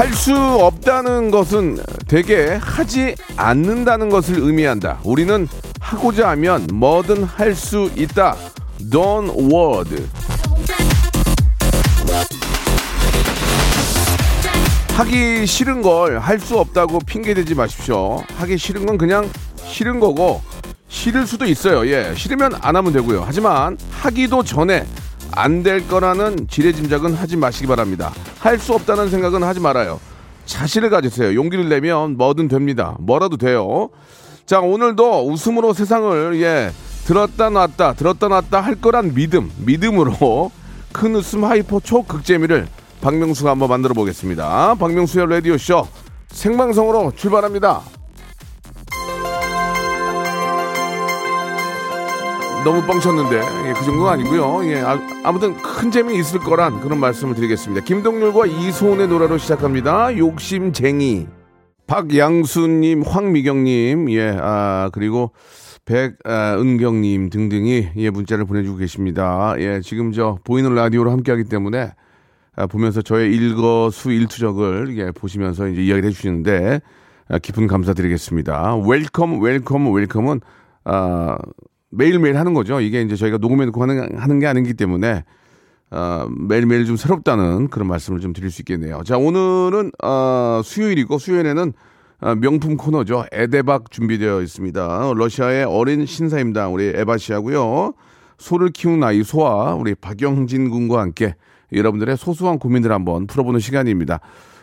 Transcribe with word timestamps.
할 0.00 0.14
수 0.14 0.34
없다는 0.34 1.30
것은 1.30 1.78
대개 2.08 2.58
하지 2.58 3.14
않는다는 3.36 4.08
것을 4.08 4.38
의미한다. 4.38 4.98
우리는 5.04 5.46
하고자 5.78 6.30
하면 6.30 6.66
뭐든 6.72 7.24
할 7.24 7.54
수 7.54 7.90
있다. 7.94 8.34
Don't 8.90 9.52
word. 9.52 10.02
하기 14.96 15.46
싫은 15.46 15.82
걸 15.82 16.18
할 16.18 16.38
수 16.40 16.58
없다고 16.58 17.00
핑계 17.00 17.34
대지 17.34 17.54
마십시오. 17.54 18.22
하기 18.38 18.56
싫은 18.56 18.86
건 18.86 18.96
그냥 18.96 19.28
싫은 19.66 20.00
거고 20.00 20.40
싫을 20.88 21.26
수도 21.26 21.44
있어요. 21.44 21.86
예. 21.86 22.14
싫으면 22.16 22.54
안 22.62 22.74
하면 22.74 22.94
되고요. 22.94 23.22
하지만 23.26 23.76
하기도 23.90 24.42
전에 24.44 24.86
안 25.32 25.62
될 25.62 25.86
거라는 25.88 26.48
지레짐작은 26.48 27.14
하지 27.14 27.36
마시기 27.36 27.66
바랍니다. 27.66 28.12
할 28.38 28.58
수 28.58 28.74
없다는 28.74 29.10
생각은 29.10 29.42
하지 29.42 29.60
말아요. 29.60 30.00
자신을 30.46 30.90
가지세요. 30.90 31.34
용기를 31.34 31.68
내면 31.68 32.16
뭐든 32.16 32.48
됩니다. 32.48 32.96
뭐라도 33.00 33.36
돼요. 33.36 33.90
자, 34.46 34.60
오늘도 34.60 35.28
웃음으로 35.30 35.72
세상을 35.72 36.40
예, 36.42 36.70
들었다 37.04 37.50
놨다 37.50 37.94
들었다 37.94 38.28
놨다 38.28 38.60
할 38.60 38.74
거란 38.74 39.14
믿음, 39.14 39.50
믿음으로 39.58 40.50
큰 40.92 41.14
웃음 41.14 41.44
hyper 41.44 41.78
초극재미를 41.80 42.66
박명수가 43.00 43.50
한번 43.50 43.68
만들어 43.68 43.94
보겠습니다. 43.94 44.74
박명수의 44.74 45.28
라디오 45.28 45.56
쇼 45.56 45.86
생방송으로 46.32 47.12
출발합니다. 47.16 47.80
너무 52.64 52.82
뻥쳤는데 52.82 53.36
예, 53.68 53.72
그 53.72 53.84
정도는 53.84 54.10
아니고요. 54.10 54.64
예, 54.70 54.80
아, 54.80 55.32
무튼큰 55.32 55.90
재미 55.90 56.18
있을 56.18 56.40
거란 56.40 56.80
그런 56.80 57.00
말씀을 57.00 57.34
드리겠습니다. 57.34 57.84
김동률과 57.84 58.46
이소은의 58.46 59.08
노래로 59.08 59.38
시작합니다. 59.38 60.16
욕심쟁이. 60.18 61.26
박양수님, 61.86 63.02
황미경님, 63.02 64.10
예, 64.12 64.36
아 64.40 64.90
그리고 64.92 65.32
백은경님 65.86 67.30
등등이 67.30 67.88
예 67.96 68.10
문자를 68.10 68.44
보내주고 68.44 68.76
계십니다. 68.76 69.54
예, 69.58 69.80
지금 69.80 70.12
저 70.12 70.38
보이는 70.44 70.72
라디오로 70.74 71.10
함께하기 71.10 71.44
때문에 71.44 71.92
아, 72.56 72.66
보면서 72.66 73.00
저의 73.00 73.34
일거수 73.34 74.12
일투족을 74.12 74.98
예, 74.98 75.10
보시면서 75.12 75.66
이제 75.68 75.82
이야기를 75.82 76.10
해주시는데 76.10 76.80
아, 77.28 77.38
깊은 77.38 77.66
감사드리겠습니다. 77.66 78.76
welcome, 78.86 79.40
welcome, 79.40 79.92
welcome은 79.92 80.40
아, 80.84 81.38
매일매일 81.90 82.36
하는 82.38 82.54
거죠. 82.54 82.80
이게 82.80 83.02
이제 83.02 83.16
저희가 83.16 83.38
녹음해놓고 83.38 83.82
하는, 83.82 84.16
하는 84.16 84.38
게 84.38 84.46
아니기 84.46 84.74
때문에, 84.74 85.24
어, 85.90 86.26
매일매일 86.48 86.84
좀 86.86 86.96
새롭다는 86.96 87.68
그런 87.68 87.88
말씀을 87.88 88.20
좀 88.20 88.32
드릴 88.32 88.50
수 88.50 88.62
있겠네요. 88.62 89.02
자, 89.04 89.18
오늘은, 89.18 89.90
어, 90.02 90.60
수요일이고, 90.64 91.18
수요일에는 91.18 91.72
어, 92.22 92.34
명품 92.34 92.76
코너죠. 92.76 93.24
에데박 93.32 93.90
준비되어 93.90 94.42
있습니다. 94.42 95.12
러시아의 95.14 95.64
어린 95.64 96.04
신사임당, 96.04 96.74
우리 96.74 96.92
에바 96.94 97.16
씨하고요. 97.16 97.94
소를 98.36 98.68
키우는 98.70 99.02
아이 99.02 99.22
소아, 99.22 99.74
우리 99.74 99.94
박영진 99.94 100.68
군과 100.68 101.00
함께 101.00 101.34
여러분들의 101.72 102.16
소소한 102.16 102.58
고민들 102.58 102.92
한번 102.92 103.26
풀어보는 103.26 103.60
시간입니다. 103.60 104.20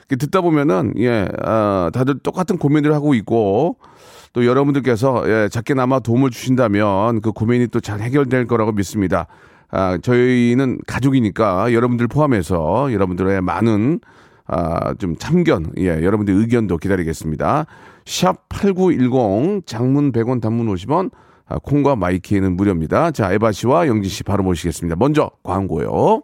듣다 0.08 0.42
보면은, 0.42 0.94
예, 0.98 1.28
어, 1.44 1.90
다들 1.92 2.20
똑같은 2.20 2.58
고민을 2.58 2.94
하고 2.94 3.14
있고, 3.16 3.78
또 4.34 4.46
여러분들께서 4.46 5.24
예, 5.28 5.50
작게나마 5.50 6.00
도움을 6.00 6.30
주신다면 6.30 7.22
그 7.22 7.32
고민이 7.32 7.68
또 7.68 7.80
잘 7.80 8.00
해결될 8.02 8.48
거라고 8.48 8.72
믿습니다. 8.74 9.28
아, 9.70 9.98
저희는 9.98 10.80
가족이니까 10.88 11.74
여러분들 11.74 12.08
포함해서 12.08 12.92
여러분들의 12.94 13.42
많은 13.42 14.00
아, 14.46 14.94
좀 14.96 15.16
참견, 15.18 15.74
예, 15.78 16.04
여러분들 16.04 16.34
의견도 16.34 16.78
기다리겠습니다. 16.78 17.66
샵 18.06 18.48
8910 18.50 19.66
장문 19.66 20.12
100원 20.14 20.42
단문 20.42 20.68
50원 20.74 21.12
아, 21.50 21.58
콩과 21.60 21.96
마이키에는 21.98 22.56
무료입니다. 22.56 23.12
자, 23.12 23.32
에바 23.34 23.52
씨와 23.52 23.88
영지 23.88 24.10
씨 24.10 24.24
바로 24.24 24.44
모시겠습니다. 24.44 24.96
먼저 24.98 25.30
광고요. 25.44 26.24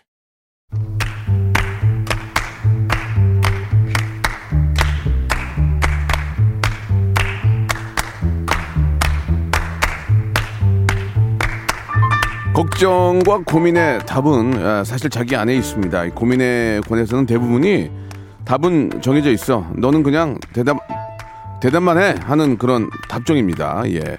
걱정과 12.53 13.43
고민의 13.45 14.05
답은 14.05 14.65
아, 14.65 14.83
사실 14.83 15.09
자기 15.09 15.37
안에 15.37 15.55
있습니다. 15.55 16.05
이 16.05 16.09
고민의 16.09 16.81
권에서는 16.81 17.25
대부분이 17.25 17.89
답은 18.43 19.01
정해져 19.01 19.31
있어. 19.31 19.65
너는 19.75 20.03
그냥 20.03 20.37
대답 20.53 20.77
대답만 21.61 21.97
해 21.97 22.15
하는 22.21 22.57
그런 22.57 22.89
답정입니다. 23.07 23.83
예. 23.91 24.17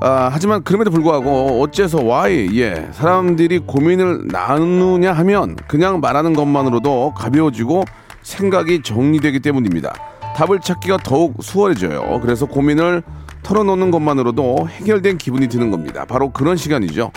아, 0.00 0.30
하지만 0.32 0.62
그럼에도 0.62 0.90
불구하고 0.90 1.60
어째서 1.62 1.98
why 1.98 2.48
예 2.58 2.88
사람들이 2.92 3.60
고민을 3.60 4.28
나누냐 4.28 5.12
하면 5.12 5.56
그냥 5.68 6.00
말하는 6.00 6.32
것만으로도 6.32 7.12
가벼워지고 7.14 7.84
생각이 8.22 8.82
정리되기 8.82 9.40
때문입니다. 9.40 9.92
답을 10.36 10.60
찾기가 10.60 10.98
더욱 10.98 11.42
수월해져요. 11.42 12.20
그래서 12.20 12.46
고민을 12.46 13.02
털어놓는 13.46 13.92
것만으로도 13.92 14.68
해결된 14.68 15.18
기분이 15.18 15.46
드는 15.46 15.70
겁니다. 15.70 16.04
바로 16.04 16.30
그런 16.30 16.56
시간이죠. 16.56 17.12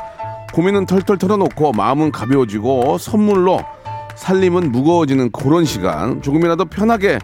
고민은 0.53 0.85
털털 0.85 1.17
털어놓고 1.17 1.71
마음은 1.71 2.11
가벼워지고 2.11 2.99
선물로 2.99 3.65
살림은 4.15 4.71
무거워지는 4.71 5.31
그런 5.31 5.65
시간. 5.65 6.21
조금이라도 6.21 6.65
편하게 6.65 7.17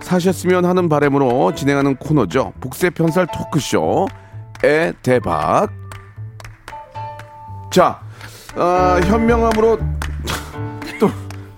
사셨으면 0.00 0.64
하는 0.64 0.88
바람으로 0.88 1.54
진행하는 1.54 1.96
코너죠. 1.96 2.52
복세 2.60 2.90
편살 2.90 3.28
토크쇼 3.32 4.08
의 4.64 4.92
대박. 5.02 5.68
자, 7.70 8.00
아, 8.56 9.00
현명함으로 9.04 9.78
또 10.98 11.10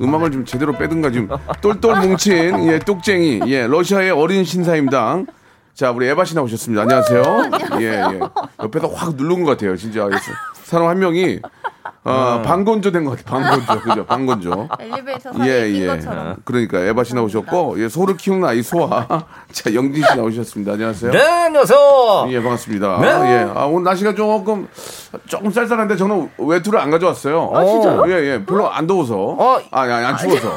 음악을 0.03 0.32
좀 0.32 0.44
제대로 0.44 0.73
빼든가 0.75 1.11
지금 1.11 1.29
똘똘 1.62 1.99
뭉친 1.99 2.69
예 2.69 2.79
똑쟁이 2.79 3.41
예 3.46 3.67
러시아의 3.67 4.11
어린 4.11 4.44
신사임당 4.44 5.26
자 5.75 5.90
우리 5.93 6.06
에바 6.08 6.25
씨 6.25 6.34
나오셨습니다. 6.34 6.82
안녕하세요. 6.82 7.22
예 7.81 7.84
예. 7.87 8.20
옆에서 8.62 8.88
확 8.88 9.14
누른 9.14 9.44
것 9.44 9.52
같아요. 9.52 9.76
진짜 9.76 10.05
사람 10.70 10.88
한 10.88 10.99
명이 11.00 11.40
어, 12.02 12.40
방건조 12.44 12.93
된 12.93 13.05
것 13.05 13.19
같아요 13.25 13.43
방건조 13.44 13.81
그죠 13.82 14.06
방건조 14.06 14.69
엘리베이터 14.78 15.32
사이에 15.32 15.67
예, 15.67 15.70
낀 15.72 15.82
예. 15.82 15.87
것처럼. 15.88 16.37
그러니까 16.44 16.78
에바 16.78 17.05
씨 17.05 17.14
나오셨고, 17.14 17.82
예, 17.82 17.88
소를 17.88 18.17
키우는 18.17 18.49
아이 18.49 18.62
소아. 18.62 19.06
자, 19.52 19.75
영진 19.75 20.02
씨 20.05 20.17
나오셨습니다. 20.17 20.72
안녕하세요. 20.72 21.11
네, 21.12 21.20
안녕하세요. 21.22 22.26
예, 22.31 22.40
반갑습니다. 22.43 22.99
네. 23.00 23.06
예. 23.32 23.50
아, 23.55 23.64
오늘 23.67 23.84
날씨가 23.84 24.14
조금, 24.14 24.67
조금 25.26 25.50
쌀쌀한데 25.50 25.96
저는 25.96 26.31
외투를 26.38 26.78
안 26.78 26.90
가져왔어요. 26.90 27.50
아, 27.55 27.64
진짜요? 27.67 28.05
예, 28.08 28.12
예. 28.34 28.44
별로 28.46 28.70
안 28.70 28.87
더워서. 28.87 29.17
어. 29.19 29.61
아니, 29.70 29.93
아니, 29.93 30.06
안 30.06 30.17
추워서. 30.17 30.52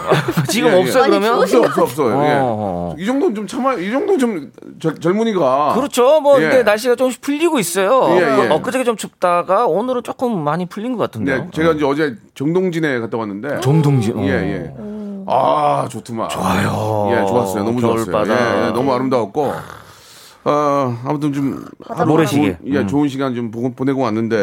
지금 0.47 0.69
예, 0.69 0.77
예. 0.77 0.81
없어요, 0.81 1.03
그러면? 1.09 1.41
없어, 1.41 1.59
없어, 1.61 1.83
없어. 1.83 2.03
예. 2.25 2.37
어. 2.41 2.95
이 2.97 3.05
정도는 3.05 3.35
좀 3.35 3.47
참아, 3.47 3.73
이 3.75 3.91
정도는 3.91 4.19
좀 4.19 4.51
젊- 4.79 4.99
젊은이가. 4.99 5.73
그렇죠. 5.75 6.21
뭐 6.21 6.37
예. 6.41 6.47
근데 6.49 6.63
날씨가 6.63 6.95
조금씩 6.95 7.19
풀리고 7.21 7.59
있어요. 7.59 8.07
예, 8.11 8.45
예. 8.45 8.49
엊그저께 8.49 8.83
좀 8.85 8.95
춥다가 8.95 9.65
오늘은 9.67 10.02
조금 10.03 10.43
많이 10.43 10.65
풀린 10.65 10.95
것 10.95 10.99
같은데요. 11.03 11.37
네, 11.45 11.47
제가 11.51 11.71
이제 11.73 11.85
어제 11.85 12.15
정동진에 12.35 12.99
갔다 12.99 13.17
왔는데. 13.17 13.61
정동진. 13.61 14.19
예, 14.19 14.29
예. 14.31 14.73
아, 15.25 15.87
좋더만. 15.89 16.29
좋아요. 16.29 17.09
예, 17.11 17.25
좋았어요. 17.25 17.63
너무 17.63 17.79
좋았어요. 17.81 18.25
예, 18.27 18.67
예, 18.67 18.71
너무 18.71 18.93
아름다웠고. 18.93 19.53
어, 20.45 20.97
아무튼 21.05 21.31
좀 21.31 21.65
하루 21.87 22.11
모래시계. 22.11 22.57
좋은, 22.57 22.73
예, 22.73 22.79
음. 22.79 22.87
좋은 22.87 23.07
시간 23.07 23.33
좀 23.33 23.49
보고, 23.49 23.71
보내고 23.71 24.01
왔는데. 24.01 24.35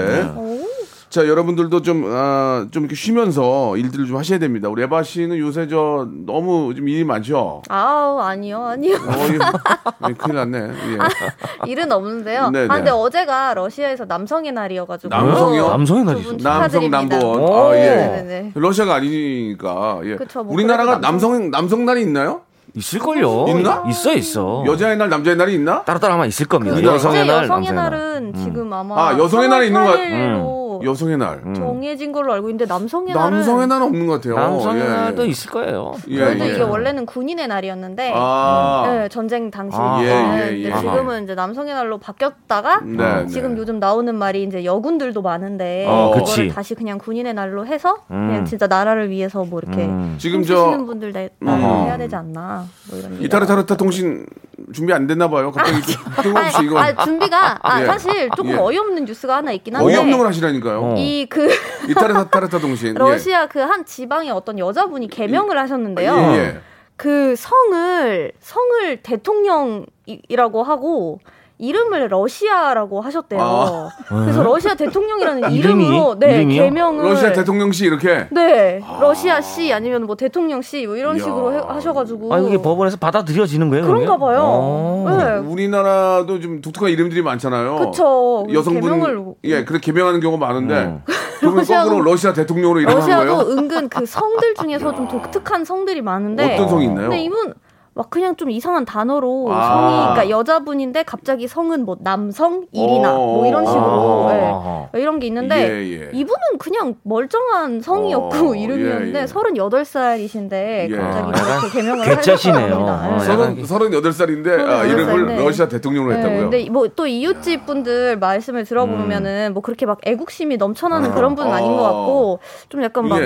자, 1.11 1.27
여러분들도 1.27 1.83
좀, 1.83 2.05
아, 2.07 2.67
좀 2.71 2.85
이렇게 2.85 2.95
쉬면서 2.95 3.77
일들을 3.77 4.07
좀 4.07 4.17
하셔야 4.17 4.39
됩니다. 4.39 4.69
우리 4.69 4.85
에바 4.85 5.03
씨는 5.03 5.39
요새 5.39 5.67
저 5.67 6.07
너무 6.25 6.73
좀 6.73 6.87
일이 6.87 7.03
많죠? 7.03 7.62
아우 7.69 8.21
아니요 8.21 8.62
아니요 8.65 8.95
어, 8.95 9.12
예, 9.29 10.09
예, 10.09 10.12
큰일 10.15 10.37
났네. 10.37 10.59
예. 10.69 11.71
일은 11.71 11.91
없는데요. 11.91 12.51
네, 12.51 12.61
아 12.61 12.62
네. 12.62 12.69
근데 12.69 12.91
어제가 12.93 13.55
러시아에서 13.55 14.05
남성의 14.05 14.53
날이어가지고 14.53 15.09
남성이요? 15.12 15.69
남성의 15.69 16.05
날이 16.05 16.23
두분 16.23 16.39
있어요. 16.39 16.59
남성. 16.61 16.91
남본. 16.91 17.23
오. 17.25 17.55
아, 17.71 17.77
예. 17.77 17.81
네네네. 17.81 18.53
러시아가 18.55 18.95
아니니까. 18.95 20.01
예. 20.05 20.15
그쵸, 20.15 20.45
뭐 20.45 20.55
우리나라가 20.55 21.01
남성- 21.01 21.33
남성, 21.33 21.51
남성 21.51 21.85
날이 21.87 22.03
있나요? 22.03 22.43
있을걸요. 22.77 23.47
있나? 23.49 23.83
있어, 23.89 24.13
있어. 24.15 24.63
여자의 24.65 24.97
날, 24.97 25.09
남자의 25.09 25.37
날이 25.37 25.55
있나? 25.55 25.83
따로따로 25.83 26.15
아마 26.15 26.27
있을 26.27 26.47
겁니다. 26.47 26.77
그 26.77 26.85
여성의 26.85 27.27
날, 27.27 27.43
여성의 27.43 27.49
남성의 27.49 27.73
날. 27.75 27.91
날은 27.91 28.35
지금 28.45 28.73
아마 28.73 29.09
아, 29.09 29.19
여성의 29.19 29.49
날이 29.49 29.67
있는 29.67 29.83
거 29.85 29.91
같- 29.91 29.99
3월 29.99 30.09
8일로 30.09 30.69
여성의 30.85 31.19
날. 31.19 31.43
정해진 31.55 32.12
걸로 32.12 32.32
알고 32.32 32.49
있는데 32.50 32.67
남성의 32.67 33.15
날은 33.15 33.31
남성의 33.38 33.67
날은 33.67 33.87
없는 33.87 34.06
것 34.06 34.15
같아요. 34.15 34.35
남성의 34.37 34.82
예. 34.82 34.88
날도 34.88 35.27
있을 35.27 35.50
거예요. 35.50 35.94
예, 36.09 36.19
그래도 36.19 36.44
예. 36.47 36.53
이게 36.53 36.62
원래는 36.62 37.06
군인의 37.06 37.49
날이었는데 37.49 38.12
아. 38.15 38.85
네, 38.87 39.09
전쟁 39.09 39.50
당시 39.50 39.77
아. 39.79 39.99
때 40.00 40.06
예, 40.06 40.11
예, 40.11 40.59
예. 40.59 40.71
근데 40.71 40.81
지금은 40.81 41.25
이제 41.25 41.35
남성의 41.35 41.75
날로 41.75 41.99
바뀌었다가 41.99 42.81
네, 42.81 43.27
지금 43.27 43.55
네. 43.55 43.61
요즘 43.61 43.79
나오는 43.79 44.15
말이 44.15 44.43
이제 44.43 44.65
여군들도 44.65 45.21
많은데 45.23 45.87
어, 45.88 46.12
그거를 46.15 46.25
그치. 46.25 46.49
다시 46.49 46.75
그냥 46.75 46.99
군인의 46.99 47.35
날로 47.35 47.67
해서 47.67 47.97
음. 48.11 48.29
그냥 48.29 48.44
진짜 48.44 48.67
나라를 48.67 49.11
위해서 49.11 49.44
뭐 49.44 49.61
이렇게 49.61 49.85
음. 49.85 50.17
지금 50.19 50.38
힘쓰시는 50.38 50.79
저 50.79 50.85
분들 50.85 51.12
날 51.12 51.31
어허. 51.44 51.85
해야 51.85 51.97
되지 51.99 52.17
않나 52.17 52.65
뭐 52.88 52.99
이런 52.99 53.12
얘기가 53.12 53.27
이타르 53.27 53.47
타르타 53.47 53.77
통신 53.77 54.27
준비 54.73 54.93
안 54.93 55.06
됐나 55.06 55.29
봐요. 55.29 55.50
갑자기 55.50 55.81
뜬금없이 56.23 56.65
이거 56.65 56.79
아, 56.79 56.94
준비가 57.05 57.59
아, 57.62 57.81
예. 57.82 57.87
사실 57.87 58.29
조금 58.37 58.53
예. 58.53 58.56
어이없는 58.56 59.05
뉴스가 59.05 59.37
하나 59.37 59.53
있긴 59.53 59.75
한데 59.75 59.87
어이없는 59.87 60.17
걸 60.19 60.27
하시라니까 60.27 60.69
요. 60.75 60.81
어. 60.82 60.94
이그 60.96 61.49
이타르타르타 61.90 62.58
통신. 62.58 62.94
러시아 62.94 63.46
그한 63.46 63.84
지방의 63.84 64.31
어떤 64.31 64.58
여자분이 64.58 65.08
개명을 65.08 65.58
하셨는데요. 65.58 66.17
예, 66.17 66.38
예. 66.38 66.61
그 66.96 67.34
성을 67.37 68.32
성을 68.40 68.96
대통령이라고 69.02 70.62
하고 70.62 71.20
이름을 71.61 72.09
러시아라고 72.11 73.03
하셨대요. 73.03 73.41
아. 73.41 73.89
그래서 74.09 74.43
러시아 74.43 74.75
대통령이라는 74.75 75.53
이름이? 75.53 75.85
이름으로 75.85 76.19
네 76.19 76.37
이름이요? 76.39 76.62
개명을 76.65 77.05
러시아 77.05 77.33
대통령 77.33 77.71
씨 77.71 77.85
이렇게. 77.85 78.27
네 78.31 78.81
러시아 79.01 79.41
씨 79.43 79.73
아니면 79.73 80.07
뭐 80.07 80.17
대통령 80.17 80.62
씨 80.62 80.87
뭐 80.87 80.97
이런 80.97 81.17
이야. 81.17 81.23
식으로 81.25 81.53
해- 81.53 81.59
하셔가지고 81.67 82.33
아, 82.35 82.39
이게 82.39 82.57
법원에서 82.57 82.97
받아들여지는 82.97 83.69
거예요? 83.69 83.85
그런가 83.85 84.17
그러면? 84.17 84.21
봐요. 84.21 84.41
어. 84.43 85.17
네. 85.19 85.37
우리나라도 85.47 86.41
좀 86.41 86.61
독특한 86.62 86.91
이름들이 86.91 87.21
많잖아요. 87.23 87.77
그쵸. 87.77 88.47
여성분 88.53 88.81
개명을 88.83 89.25
예, 89.45 89.65
그렇게 89.65 89.91
개명하는 89.93 90.21
경우가 90.21 90.45
많은데 90.47 90.75
음. 90.75 91.03
그러면 91.41 91.63
러시아도- 91.65 91.85
거꾸로 91.85 92.01
러시아 92.03 92.33
대통령으로 92.33 92.81
이름한 92.81 92.99
러시아도 93.01 93.37
거예요? 93.37 93.53
은근 93.59 93.89
그 93.91 94.06
성들 94.06 94.55
중에서 94.55 94.95
좀 94.95 95.09
독특한 95.09 95.65
성들이 95.65 96.01
많은데 96.01 96.55
어떤 96.55 96.69
성이 96.69 96.85
있나요? 96.87 97.09
근데 97.11 97.23
이분 97.23 97.53
막 97.93 98.09
그냥 98.09 98.37
좀 98.37 98.51
이상한 98.51 98.85
단어로 98.85 99.49
아. 99.51 99.67
성이 99.67 99.97
그러니까 100.15 100.31
여자분인데 100.31 101.03
갑자기 101.03 101.49
성은 101.49 101.85
뭐 101.85 101.97
남성 102.01 102.67
일이나 102.73 103.13
뭐 103.13 103.47
이런 103.47 103.67
식으로 103.67 104.29
아. 104.31 104.89
예. 104.95 105.01
이런 105.01 105.19
게 105.19 105.27
있는데 105.27 105.57
예, 105.69 106.01
예. 106.05 106.11
이분은 106.13 106.59
그냥 106.59 106.95
멀쩡한 107.03 107.81
성이었고 107.81 108.51
어, 108.51 108.55
이름이었는데 108.55 109.19
예, 109.19 109.23
예. 109.23 109.27
38살이신데 109.27 110.53
예. 110.91 110.97
갑자기 110.97 111.29
아, 111.29 111.59
그렇게 111.59 111.69
개명을 111.81 112.07
합니다. 112.07 113.09
어, 113.09 113.13
예. 113.13 113.15
약간- 113.15 113.21
서른 113.21 113.65
서른여덟 113.67 114.13
살인데 114.13 114.51
아, 114.63 114.79
38 114.87 115.15
이름을. 115.15 115.37
러시아 115.45 115.69
대통령으로 115.69 116.13
네, 116.13 116.19
했다고요? 116.19 116.41
근데 116.51 116.71
뭐 116.71 116.87
또 116.97 117.07
이웃집 117.07 117.67
분들 117.67 118.19
말씀을 118.19 118.65
들어보면은 118.65 119.53
뭐 119.55 119.63
그렇게 119.63 119.87
막 119.87 119.99
애국심이 120.05 120.57
넘쳐나는 120.57 121.13
그런 121.15 121.35
분은 121.35 121.51
아닌 121.53 121.77
것 121.77 121.83
같고 121.83 122.41
좀 122.69 122.83
약간 122.83 123.09
막. 123.09 123.19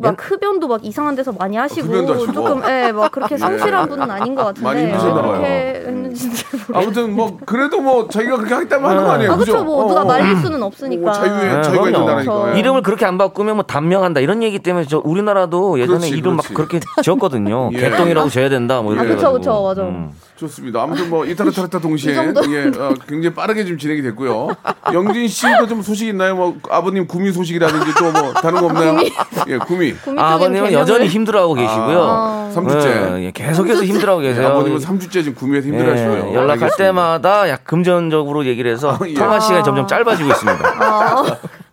예. 0.00 0.06
막 0.06 0.16
흡연도 0.18 0.68
막 0.68 0.84
이상한 0.84 1.14
데서 1.16 1.32
많이 1.32 1.56
하시고 1.56 1.88
흡연도 1.88 2.14
하시고. 2.14 2.32
조금 2.32 2.62
예, 2.68 2.92
막 2.92 3.10
그렇게 3.10 3.36
성실한 3.36 3.88
분은 3.88 4.08
아닌 4.10 4.34
것 4.36 4.44
같은데 4.44 4.64
많이 4.64 4.80
왜 4.82 4.86
힘드셨나 4.90 5.14
봐요. 5.22 5.32
그렇게 5.32 5.82
했는지 5.86 6.34
잘 6.36 6.60
모르겠어요. 6.60 6.78
아무튼 6.78 7.16
뭐 7.16 7.38
그래도 7.44 7.80
뭐 7.80 8.06
자기가 8.08 8.36
그렇게 8.36 8.54
하겠다면 8.54 8.90
하는 8.90 9.04
거 9.04 9.10
아니에요? 9.10 9.32
아 9.32 9.34
그렇죠. 9.36 9.64
뭐 9.64 9.84
어, 9.84 9.88
누가 9.88 10.02
어. 10.02 10.04
말릴 10.04 10.36
수는 10.36 10.62
없으니까. 10.62 11.02
뭐 11.02 11.12
자유의 11.12 11.54
네, 11.56 11.62
자유가. 11.62 12.22
저- 12.22 12.52
이름을 12.54 12.82
그렇게 12.82 13.06
안 13.06 13.18
바꾸면 13.18 13.56
뭐 13.56 13.64
단명한다 13.64 14.20
이런 14.20 14.42
얘기 14.44 14.60
때문에 14.60 14.86
저 14.86 15.00
우리나라도 15.04 15.80
예전에 15.80 15.98
그렇지, 15.98 16.16
이름 16.16 16.36
그렇지. 16.36 16.52
막 16.52 16.56
그렇게 16.56 16.80
지었거든요. 17.02 17.70
예. 17.74 17.78
개똥이라고 17.78 18.28
져야 18.28 18.48
된다 18.48 18.80
뭐아 18.82 18.94
이렇게 18.94 19.08
그쵸 19.08 19.18
해가지고. 19.28 19.38
그쵸 19.38 19.62
맞아. 19.64 19.82
음. 19.82 20.12
좋습니다. 20.38 20.82
아무튼 20.82 21.10
뭐 21.10 21.24
이타르타르타 21.26 21.80
동시에? 21.80 22.14
예, 22.14 22.70
어, 22.78 22.94
굉장히 23.08 23.34
빠르게 23.34 23.64
지금 23.64 23.76
진행이 23.78 24.02
됐고요. 24.02 24.48
영진 24.92 25.26
씨도 25.26 25.66
좀 25.66 25.82
소식 25.82 26.06
있나요? 26.08 26.36
뭐 26.36 26.56
아버님 26.70 27.06
구미 27.08 27.32
소식이라든지 27.32 27.94
또 27.94 28.08
뭐 28.12 28.32
다른 28.32 28.60
거 28.60 28.66
없나요? 28.66 28.96
예, 29.48 29.58
구미. 29.58 29.92
구미 30.04 30.18
아, 30.20 30.34
아버님은 30.34 30.72
여전히 30.72 31.08
힘들어하고 31.08 31.54
계시고요. 31.54 32.02
아. 32.02 32.50
3주째. 32.54 33.18
예, 33.18 33.24
예, 33.26 33.30
계속해서 33.32 33.84
힘들어하고 33.84 34.22
계세요. 34.22 34.48
아버님은 34.48 34.78
3주째 34.78 35.10
지금 35.12 35.34
구미에서 35.34 35.68
힘들어하시고요. 35.68 36.16
예, 36.30 36.34
연락할 36.34 36.50
알겠습니다. 36.50 36.76
때마다 36.76 37.48
약 37.48 37.64
금전적으로 37.64 38.46
얘기를 38.46 38.70
해서 38.70 38.92
아, 38.92 38.98
예. 39.08 39.14
통화 39.14 39.38
시간이 39.40 39.64
점점 39.64 39.86
짧아지고 39.86 40.28
있습니다. 40.30 40.76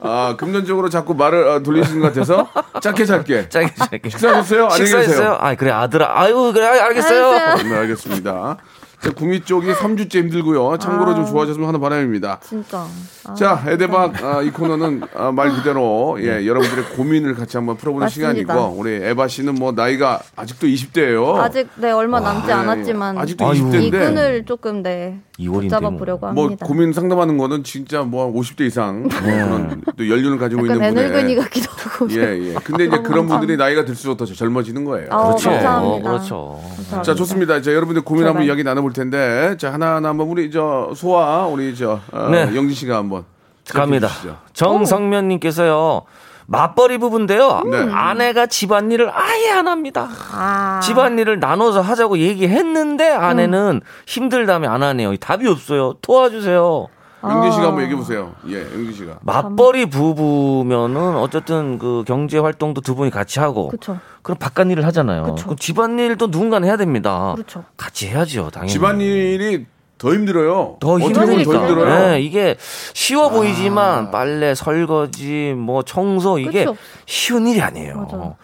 아, 0.07 0.35
금전적으로 0.37 0.89
자꾸 0.89 1.13
말을 1.15 1.47
아, 1.49 1.59
돌리시는 1.59 1.99
것 2.01 2.07
같아서 2.13 2.47
짧게 2.81 3.05
짧게. 3.05 3.49
짧게 3.49 3.73
짧게. 3.75 4.09
식사하셨어요? 4.09 4.63
안녕히 4.65 4.83
계세요. 4.83 5.01
식사했어요? 5.03 5.37
아 5.39 5.55
그래 5.55 5.71
아들아. 5.71 6.11
아유 6.19 6.51
그래 6.53 6.65
알- 6.65 6.79
알겠어요. 6.79 7.27
알겠어요. 7.31 7.69
네, 7.69 7.77
알겠습니다. 7.79 8.57
자, 9.05 9.11
구미 9.11 9.41
쪽이 9.41 9.71
3주째 9.71 10.15
힘들고요. 10.15 10.77
참고로 10.79 11.13
좀 11.13 11.27
좋아졌으면 11.27 11.67
하는 11.67 11.79
바람입니다. 11.79 12.39
진짜. 12.41 12.87
아, 13.23 13.33
자, 13.35 13.63
에데박 13.67 14.23
아, 14.23 14.41
이 14.41 14.49
코너는 14.49 15.01
아, 15.13 15.31
말 15.31 15.51
그대로 15.51 16.17
예, 16.19 16.43
여러분들의 16.47 16.85
고민을 16.95 17.35
같이 17.35 17.55
한번 17.55 17.77
풀어보는 17.77 18.05
맞습니다. 18.05 18.33
시간이고 18.33 18.75
우리 18.79 18.95
에바 18.95 19.27
씨는 19.27 19.53
뭐 19.55 19.73
나이가 19.73 20.21
아직도 20.35 20.65
20대예요. 20.65 21.35
아직 21.35 21.69
네 21.75 21.91
얼마 21.91 22.19
남지 22.19 22.49
예, 22.49 22.53
않았지만 22.53 23.19
아직도 23.19 23.45
아유. 23.45 23.53
20대인데 23.53 23.83
이 23.83 23.91
끈을 23.91 24.45
조금 24.45 24.81
네 24.81 25.19
2월인데 25.37 25.69
잡아보려고 25.69 26.31
뭐 26.31 26.45
합니다. 26.45 26.65
고민 26.65 26.91
상담하는 26.91 27.37
거는 27.37 27.63
진짜 27.63 28.01
뭐 28.01 28.33
50대 28.33 28.61
이상 28.61 29.07
그런 29.07 29.83
또 29.97 30.09
연륜을 30.09 30.39
가지고 30.39 30.65
있는 30.65 30.79
분의 30.95 31.35
같기도 31.35 31.71
하고. 31.71 32.09
예, 32.11 32.49
예. 32.49 32.53
근데 32.63 32.85
이제 32.85 32.97
그런 32.99 33.27
분들이 33.27 33.55
나이가 33.55 33.85
들수록 33.85 34.17
더 34.17 34.25
젊어지는 34.25 34.83
거예요. 34.83 35.09
아, 35.11 35.27
그렇죠. 35.27 35.51
감사합니다. 35.51 36.09
그렇죠. 36.09 36.59
감사합니다. 36.63 37.01
자, 37.03 37.13
좋습니다. 37.13 37.61
자, 37.61 37.71
여러분들 37.71 38.03
고민 38.03 38.25
한번. 38.25 38.43
이야기 38.45 38.63
나눠볼 38.63 38.93
텐데, 38.95 39.55
자, 39.59 39.73
하나하나 39.73 40.09
한번 40.09 40.27
우리 40.27 40.49
저 40.49 40.91
소아, 40.95 41.45
우리 41.47 41.75
저 41.75 41.99
어, 42.11 42.29
네. 42.29 42.43
영진 42.55 42.71
씨가 42.71 42.97
한번 42.97 43.25
갑니다. 43.69 44.07
정성면님께서요. 44.53 46.03
맞벌이 46.47 46.99
부부인데요. 46.99 47.63
네. 47.71 47.91
아내가 47.91 48.45
집안일을 48.45 49.09
아예 49.11 49.49
안 49.51 49.67
합니다. 49.67 50.07
아. 50.31 50.79
집안일을 50.83 51.39
나눠서 51.39 51.81
하자고 51.81 52.19
얘기했는데 52.19 53.09
아내는 53.09 53.81
힘들다며 54.05 54.69
안 54.69 54.83
하네요. 54.83 55.15
답이 55.17 55.47
없어요. 55.47 55.95
도와주세요. 56.01 56.87
영진 57.29 57.51
씨가 57.51 57.67
한번 57.67 57.83
얘기해 57.83 57.97
보세요. 57.97 58.33
예, 58.47 58.61
영진 58.61 58.93
씨가. 58.93 59.19
맞벌이 59.21 59.87
부부면은 59.87 61.15
어쨌든 61.17 61.77
그 61.79 62.03
경제 62.05 62.37
활동도 62.37 62.81
두 62.81 62.95
분이 62.95 63.11
같이 63.11 63.39
하고 63.39 63.69
그쵸. 63.69 63.97
그럼 64.21 64.37
바깥 64.37 64.69
일을 64.71 64.85
하잖아요. 64.85 65.23
그쵸. 65.23 65.45
그럼 65.45 65.57
집안일도 65.57 66.27
누군가는 66.27 66.67
해야 66.67 66.77
됩니다. 66.77 67.33
그렇죠. 67.35 67.63
같이 67.77 68.07
해야죠, 68.07 68.49
당연히. 68.51 68.71
집안일이 68.71 69.65
더 69.97 70.13
힘들어요. 70.13 70.77
더 70.79 70.87
보면 70.97 71.13
더 71.13 71.21
힘드니까. 71.21 71.67
힘들어요. 71.67 72.09
네, 72.11 72.21
이게 72.21 72.57
쉬워 72.93 73.29
보이지만 73.29 74.11
빨래, 74.11 74.53
설거지, 74.53 75.53
뭐 75.57 75.83
청소 75.83 76.37
이게 76.37 76.65
그쵸. 76.65 76.75
쉬운 77.05 77.47
일이 77.47 77.61
아니에요. 77.61 78.07
맞아요. 78.11 78.35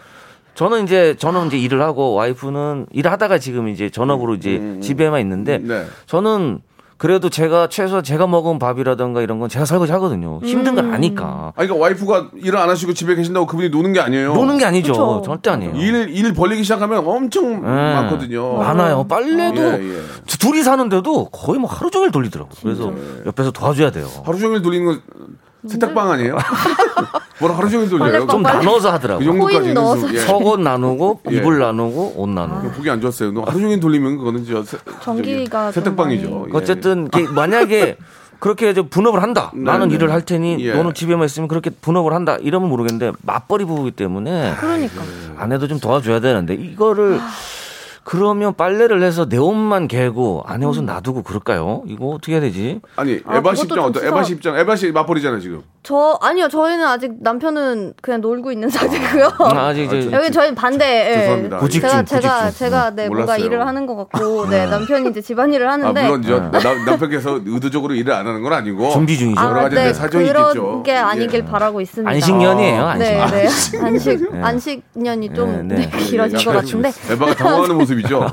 저는 0.54 0.84
이제 0.84 1.16
저는 1.18 1.46
이제 1.46 1.58
일을 1.58 1.80
하고 1.82 2.12
와이프는 2.14 2.86
일하다가 2.90 3.38
지금 3.38 3.68
이제 3.68 3.88
전업으로 3.88 4.34
이제 4.34 4.78
집에만 4.82 5.20
있는데 5.22 5.58
네. 5.58 5.86
저는 6.06 6.60
그래도 7.02 7.28
제가 7.28 7.66
최소 7.66 8.00
제가 8.00 8.28
먹은 8.28 8.60
밥이라든가 8.60 9.22
이런 9.22 9.40
건 9.40 9.48
제가 9.48 9.64
설거지 9.64 9.90
하거든요. 9.90 10.38
힘든 10.44 10.76
걸 10.76 10.94
아니까. 10.94 11.52
아니, 11.56 11.66
그러니까 11.66 11.84
와이프가 11.84 12.28
일을 12.36 12.56
안 12.56 12.70
하시고 12.70 12.94
집에 12.94 13.16
계신다고 13.16 13.44
그분이 13.46 13.70
노는 13.70 13.92
게 13.92 13.98
아니에요. 13.98 14.34
노는 14.34 14.58
게 14.58 14.64
아니죠. 14.64 14.92
그쵸. 14.92 15.22
절대 15.24 15.50
아니에요. 15.50 15.74
일, 15.74 16.10
일 16.10 16.32
벌리기 16.32 16.62
시작하면 16.62 17.04
엄청 17.04 17.60
네. 17.60 17.66
많거든요. 17.66 18.52
많아요. 18.52 19.04
빨래도 19.08 19.60
예, 19.60 19.96
예. 19.96 20.02
저 20.28 20.38
둘이 20.38 20.62
사는데도 20.62 21.30
거의 21.30 21.58
뭐 21.58 21.68
하루 21.68 21.90
종일 21.90 22.12
돌리더라고요. 22.12 22.54
그래서 22.62 22.92
옆에서 23.26 23.50
도와줘야 23.50 23.90
돼요. 23.90 24.06
하루 24.24 24.38
종일 24.38 24.62
돌리는 24.62 24.86
건 24.86 25.02
세탁방 25.66 26.10
아니에요? 26.12 26.36
뭐라 27.40 27.56
하루 27.56 27.68
종일 27.70 27.88
돌려요? 27.88 28.26
좀 28.26 28.42
나눠서 28.42 28.88
그 28.88 28.92
하더라고요. 28.94 29.24
정도까지 29.26 29.58
코인 29.60 29.74
넣어서 29.74 30.14
예. 30.14 30.18
속옷 30.18 30.60
나누고 30.60 31.20
예. 31.30 31.36
이불 31.36 31.58
나누고 31.58 32.14
옷 32.16 32.28
나누고. 32.28 32.70
보기 32.72 32.90
안 32.90 33.00
좋았어요. 33.00 33.32
너 33.32 33.42
하루 33.42 33.60
종일 33.60 33.80
돌리면 33.80 34.18
그거는 34.18 34.44
저 34.44 34.62
세, 34.64 34.76
전기가 35.02 35.72
세탁방이죠. 35.72 36.26
좀 36.28 36.46
예. 36.48 36.56
어쨌든 36.56 37.08
만약에 37.34 37.96
그렇게 38.38 38.70
이제 38.70 38.82
분업을 38.82 39.22
한다. 39.22 39.52
네, 39.54 39.62
나는 39.62 39.88
네. 39.88 39.94
일을 39.94 40.10
할 40.12 40.22
테니 40.22 40.56
예. 40.66 40.74
너는 40.74 40.94
집에만 40.94 41.24
있으면 41.26 41.48
그렇게 41.48 41.70
분업을 41.70 42.12
한다. 42.12 42.36
이러면 42.40 42.68
모르겠는데 42.68 43.12
맞벌이 43.22 43.64
부부이기 43.64 43.92
때문에 43.96 44.54
그러니까. 44.58 45.02
아내도 45.36 45.68
좀 45.68 45.78
도와줘야 45.78 46.18
되는데 46.20 46.54
이거를 46.54 47.20
그러면 48.04 48.54
빨래를 48.54 49.02
해서 49.02 49.28
내 49.28 49.36
옷만 49.36 49.86
개고 49.88 50.42
아내 50.46 50.66
옷은 50.66 50.86
놔두고 50.86 51.22
그럴까요? 51.22 51.82
이거 51.86 52.06
어떻게 52.08 52.32
해야 52.32 52.40
되지? 52.40 52.80
아니 52.96 53.20
아, 53.24 53.36
에바 53.36 53.52
그것도 53.52 53.54
씨 53.56 53.62
입장 53.64 53.76
좀 53.76 53.84
어떤? 53.86 54.04
에바 54.04 54.22
씨 54.24 54.32
입장 54.32 54.56
에바 54.58 54.76
씨 54.76 54.90
맞벌이잖아요 54.92 55.40
지금. 55.40 55.62
저 55.84 56.16
아니요 56.22 56.46
저희는 56.48 56.86
아직 56.86 57.12
남편은 57.20 57.94
그냥 58.02 58.20
놀고 58.20 58.52
있는 58.52 58.68
상태고요. 58.70 59.30
아 59.38 59.72
직 59.74 59.84
이제 59.92 60.10
아, 60.12 60.18
여기 60.18 60.30
저희 60.30 60.54
반대. 60.54 61.10
예. 61.10 61.14
죄송합니다. 61.18 61.58
구직중, 61.58 61.88
제가 61.90 62.02
제가 62.04 62.44
구직중. 62.46 62.66
제가 62.66 62.90
네 62.90 63.08
뭔가 63.08 63.24
몰랐어요. 63.32 63.44
일을 63.46 63.66
하는 63.66 63.86
것 63.86 63.96
같고 63.96 64.48
네 64.48 64.66
남편이 64.66 65.10
이제 65.10 65.20
집안일을 65.20 65.68
아 65.68 65.72
하는데 65.72 66.02
물론 66.02 66.22
저 66.22 66.38
나- 66.38 66.84
남편께서 66.84 67.40
의도적으로 67.44 67.94
일을 67.94 68.12
안 68.12 68.26
하는 68.26 68.42
건 68.42 68.52
아니고 68.52 68.90
준비 68.90 69.16
중이죠. 69.18 69.40
여러 69.40 69.54
가지 69.62 69.74
네, 69.76 69.92
사정이 69.92 70.26
그런 70.28 70.48
있겠죠. 70.48 70.82
게 70.84 70.96
아니길 70.96 71.40
예. 71.40 71.44
바라고 71.44 71.80
있습니다. 71.80 72.10
안식년이에요. 72.10 72.84
안식. 72.86 73.12
네, 73.12 73.26
네. 73.26 73.78
안식 73.84 74.34
안식년이 74.42 75.34
좀 75.34 75.68
네, 75.68 75.74
네. 75.76 75.90
네, 75.90 75.98
길어진 75.98 76.38
것 76.38 76.46
약간 76.46 76.54
같은데 76.64 76.92
에바가 77.10 77.34
당황하는 77.34 77.76
모습이죠. 77.92 78.26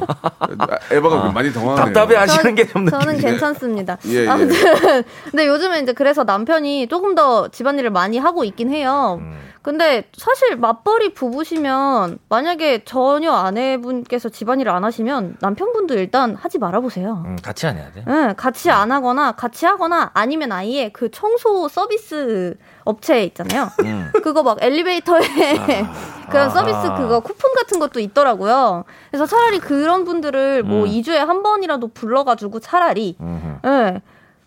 에바가 0.92 1.32
많이 1.32 1.52
당황하네요. 1.54 1.94
답답해 1.94 2.16
하시는 2.16 2.56
게좀 2.56 2.90
저는 2.90 3.08
느껴지네. 3.16 3.32
괜찮습니다. 3.32 3.98
예, 4.08 4.24
예. 4.24 4.28
아무튼 4.28 4.56
근데 5.32 5.48
요즘에 5.48 5.80
이제 5.80 5.94
그래서 5.94 6.24
남편이 6.24 6.88
조금 6.88 7.16
더 7.16 7.48
집안일을 7.50 7.90
많이 7.90 8.18
하고 8.18 8.44
있긴 8.44 8.72
해요. 8.72 9.20
음. 9.22 9.49
근데 9.62 10.04
사실 10.18 10.56
맞벌이 10.56 11.14
부부시면 11.14 12.20
만약에 12.30 12.86
전혀 12.86 13.34
아내분께서 13.34 14.30
집안일을 14.30 14.72
안 14.72 14.86
하시면 14.86 15.38
남편분도 15.42 15.96
일단 15.96 16.36
하지 16.36 16.60
말아보세요. 16.60 17.24
음, 17.26 17.36
같이 17.42 17.68
안 17.68 17.76
해야 17.78 17.92
돼. 17.92 18.04
응, 18.08 18.34
같이 18.38 18.72
안 18.72 18.92
하거나 18.92 19.34
같이 19.34 19.66
하거나 19.66 20.12
아니면 20.14 20.54
아예 20.54 20.90
그 20.90 21.12
청소 21.12 21.68
서비스 21.68 22.56
업체 22.86 23.24
있잖아요. 23.26 23.70
음. 23.84 24.10
그거 24.24 24.44
막 24.44 24.58
엘리베이터에 24.62 25.20
그런 26.32 26.48
아. 26.48 26.50
서비스 26.50 26.80
그거 26.98 27.20
쿠폰 27.20 27.54
같은 27.56 27.80
것도 27.80 28.00
있더라고요. 28.00 28.86
그래서 29.12 29.26
차라리 29.26 29.60
그런 29.60 30.06
분들을 30.06 30.64
뭐 30.64 30.86
음. 30.86 30.90
2주에 30.90 31.18
한 31.18 31.44
번이라도 31.44 31.90
불러가지고 31.90 32.60
차라리. 32.62 33.18
예. 33.66 34.02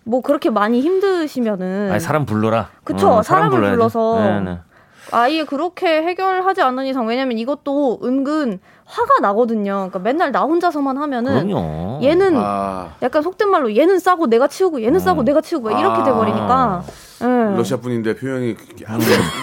뭐 0.04 0.20
그렇게 0.20 0.50
많이 0.50 0.80
힘드시면은 0.80 1.90
아니 1.92 2.00
사람 2.00 2.26
불러라. 2.26 2.70
그쵸, 2.82 3.08
어, 3.08 3.22
사람 3.22 3.46
을 3.46 3.50
불러야 3.50 3.70
돼. 3.70 3.76
불러서. 3.76 4.18
네, 4.18 4.40
네. 4.40 4.58
아예 5.12 5.44
그렇게 5.44 6.02
해결하지 6.02 6.62
않는 6.62 6.86
이상 6.86 7.06
왜냐면 7.06 7.38
이것도 7.38 8.00
은근 8.02 8.58
화가 8.84 9.20
나거든요. 9.20 9.74
그러니까 9.74 9.98
맨날 9.98 10.32
나 10.32 10.40
혼자서만 10.42 10.98
하면은 10.98 11.46
그럼요. 11.46 12.00
얘는 12.02 12.34
아 12.36 12.94
약간 13.02 13.22
속된 13.22 13.48
말로 13.48 13.74
얘는 13.76 13.98
싸고 13.98 14.26
내가 14.26 14.48
치우고 14.48 14.82
얘는 14.82 14.98
싸고 15.00 15.20
음. 15.20 15.24
내가 15.24 15.40
치우고 15.40 15.70
막 15.70 15.78
이렇게 15.78 16.00
아. 16.00 16.04
돼버리니까. 16.04 16.82
예. 16.86 16.92
러시아 17.56 17.76
분인데 17.78 18.16
표현이 18.16 18.56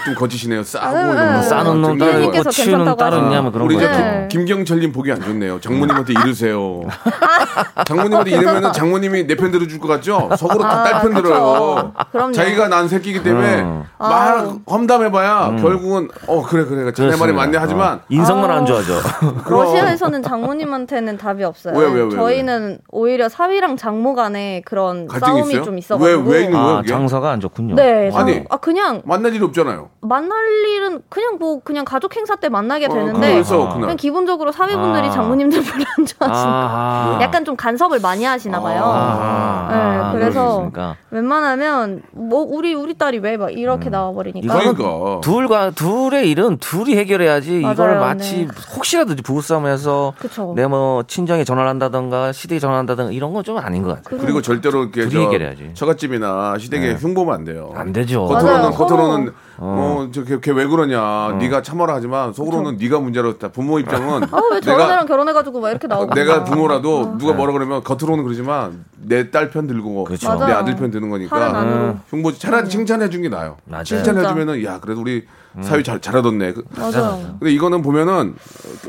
좀 0.05 0.15
거치시네요. 0.15 0.63
싸고 0.63 0.85
아, 0.85 0.91
이런 0.91 1.15
네, 1.15 1.23
거. 1.25 1.31
네. 1.37 1.41
싸는 1.43 1.81
놈 1.81 1.97
따로 1.97 2.11
있고 2.11 2.31
부모님께서 2.31 2.49
치우는 2.51 2.85
따로 2.97 3.15
하시죠. 3.17 3.25
있냐면 3.25 3.51
그런 3.51 3.65
우리 3.65 3.77
네. 3.77 4.27
김, 4.29 4.45
김경철님 4.45 4.91
보기 4.91 5.11
안 5.11 5.21
좋네요. 5.21 5.59
장모님한테 5.59 6.13
이르세요. 6.13 6.81
장모님한테 7.85 8.31
이러면은 8.31 8.71
장모님이 8.73 9.27
내 9.27 9.35
편 9.39 9.51
들어줄 9.51 9.79
것 9.79 9.87
같죠? 9.87 10.29
속으로 10.37 10.59
다 10.59 10.81
아, 10.81 10.83
딸편 10.83 11.13
그쵸. 11.13 11.23
들어요. 11.23 11.93
그럼요. 12.11 12.31
자기가 12.33 12.67
난 12.67 12.87
새끼기 12.89 13.23
때문에 13.23 13.61
음. 13.61 13.83
말 13.97 14.11
아우. 14.37 14.59
험담해봐야 14.69 15.55
결국은 15.61 16.09
어 16.27 16.43
그래 16.45 16.65
그래 16.65 16.91
자네 16.91 17.15
말이 17.15 17.31
맞네 17.31 17.57
하지만 17.57 17.97
어. 17.97 18.01
인성만 18.09 18.51
아. 18.51 18.55
안 18.57 18.65
좋아져. 18.65 18.95
러시아에서는 19.49 20.21
장모님한테는 20.23 21.17
답이 21.17 21.43
없어요. 21.45 21.77
왜, 21.77 21.85
왜, 21.85 22.01
왜, 22.03 22.09
저희는 22.09 22.79
오히려 22.89 23.29
사위랑 23.29 23.77
장모 23.77 24.13
간에 24.15 24.61
그런 24.65 25.07
싸움이 25.07 25.51
있어요? 25.53 25.63
좀 25.63 25.77
있어가지고. 25.77 26.21
왜, 26.29 26.37
왜 26.37 26.43
있는 26.45 26.59
거예요? 26.61 26.77
아? 26.79 26.83
장사가 26.85 27.31
안 27.31 27.39
좋군요. 27.39 27.75
네, 27.75 27.88
장- 28.11 28.21
아니. 28.21 28.43
아 28.49 28.57
그냥 28.57 29.01
만날 29.05 29.33
일이 29.33 29.43
없잖아요. 29.43 29.89
만날 30.01 30.31
일은 30.69 31.01
그냥 31.09 31.37
뭐 31.39 31.59
그냥 31.63 31.85
가족 31.85 32.15
행사 32.15 32.35
때 32.35 32.49
만나게 32.49 32.85
어, 32.85 32.89
되는데 32.89 33.33
그래서 33.33 33.63
아. 33.65 33.67
그날 33.69 33.81
그냥 33.81 33.97
기본적으로 33.97 34.51
사위분들이 34.51 35.07
아. 35.07 35.11
장모님들 35.11 35.61
별로 35.63 35.83
안 35.97 36.05
좋아하시니까 36.05 36.69
아, 36.69 37.19
약간 37.21 37.43
좀 37.45 37.55
간섭을 37.55 37.99
많이 38.01 38.23
하시나 38.23 38.61
봐요. 38.61 38.83
아, 38.85 40.11
네, 40.13 40.19
그래서 40.19 40.43
그러시니까. 40.71 40.95
웬만하면 41.11 42.01
뭐 42.11 42.43
우리 42.47 42.73
우리 42.73 42.93
딸이 42.97 43.19
왜 43.19 43.37
막 43.39 43.51
이렇게 43.53 43.89
나와 43.89 44.11
버리니까 44.11 44.45
이거는 44.53 44.73
그러니까. 44.75 45.21
둘과 45.21 45.71
둘의 45.71 46.29
일은 46.29 46.57
둘이 46.57 46.97
해결해야지 46.97 47.59
맞아요, 47.61 47.73
이걸 47.73 47.99
마치 47.99 48.45
네. 48.45 48.47
혹시라도 48.75 49.15
부부싸움에서 49.23 50.13
그쵸. 50.19 50.53
내뭐 50.57 51.03
친정에 51.07 51.43
전화를 51.45 51.69
한다던가 51.69 52.31
시댁에 52.33 52.59
전화한다던가 52.59 53.11
이런 53.13 53.33
건 53.33 53.39
좀 53.39 53.57
아닌 53.57 53.83
것 53.83 53.95
같아요. 54.03 54.19
그리고 54.19 54.41
절대로 54.41 54.83
이렇게 54.83 55.01
둘이 55.03 55.11
저 55.13 55.19
해결해야지. 55.21 55.71
처갓집이나 55.73 56.57
시댁에 56.59 56.87
네. 56.89 56.95
흉보면 56.95 57.33
안 57.33 57.45
돼요. 57.45 57.71
안 57.79 57.93
되죠. 57.93 58.25
겉으로는 58.25 58.61
맞아요. 58.61 58.71
겉으로는 58.71 59.33
어. 59.61 60.07
어저걔왜 60.09 60.67
그러냐 60.67 61.37
네가 61.39 61.61
참아라 61.61 61.95
하지만 61.95 62.31
속으로는 62.33 62.77
네가 62.77 62.99
문제로 62.99 63.29
했다 63.29 63.49
부모 63.49 63.79
입장은 63.79 64.23
아 64.31 64.41
왜 64.51 64.61
저런 64.61 64.89
애랑 64.89 65.05
결혼해 65.05 65.33
가지고 65.33 65.59
막 65.59 65.69
이렇게 65.69 65.87
나오고 65.87 66.13
내가 66.15 66.43
부모라도 66.45 67.17
누가 67.17 67.33
뭐라 67.33 67.53
그러면 67.53 67.83
겉으로는 67.83 68.23
그러지만 68.23 68.85
내 68.97 69.29
딸 69.29 69.49
편 69.49 69.67
들고 69.67 70.03
그렇죠. 70.05 70.33
내. 70.45 70.51
아들 70.53 70.75
편 70.75 70.91
드는 70.91 71.09
거니까 71.09 71.59
안으로. 71.59 71.97
흉보 72.09 72.33
차라리 72.33 72.69
칭찬해 72.69 73.09
준 73.09 73.21
게 73.21 73.27
나아요. 73.29 73.57
맞아요. 73.65 73.83
칭찬해 73.83 74.25
주면은 74.27 74.63
야 74.63 74.79
그래도 74.79 75.01
우리 75.01 75.25
사위 75.61 75.83
잘 75.83 75.99
잘하던네. 75.99 76.53
그- 76.53 76.63
맞아요. 76.77 77.35
근데 77.39 77.51
이거는 77.53 77.81
보면 77.81 78.35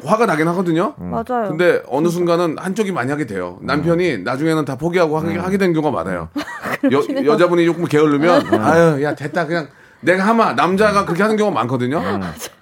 화가 0.04 0.26
나긴 0.26 0.46
하거든요. 0.48 0.94
맞아요. 0.98 1.48
근데 1.48 1.82
어느 1.88 2.08
순간은 2.08 2.56
한쪽이 2.58 2.92
많이 2.92 3.10
하게 3.10 3.26
돼요. 3.26 3.58
남편이 3.62 4.18
나중에는 4.18 4.64
다 4.64 4.76
포기하고 4.76 5.18
하게, 5.18 5.36
하게 5.38 5.58
된 5.58 5.72
경우가 5.72 5.90
많아요. 5.90 6.28
여, 6.92 7.24
여자분이 7.24 7.66
조금 7.66 7.84
게을르면 7.86 8.54
아유 8.62 9.02
야 9.02 9.14
됐다 9.14 9.46
그냥 9.46 9.68
내가 10.02 10.26
하마 10.26 10.54
남자가 10.54 11.04
그렇게 11.04 11.22
하는 11.22 11.36
경우가 11.36 11.54
많거든요. 11.60 12.02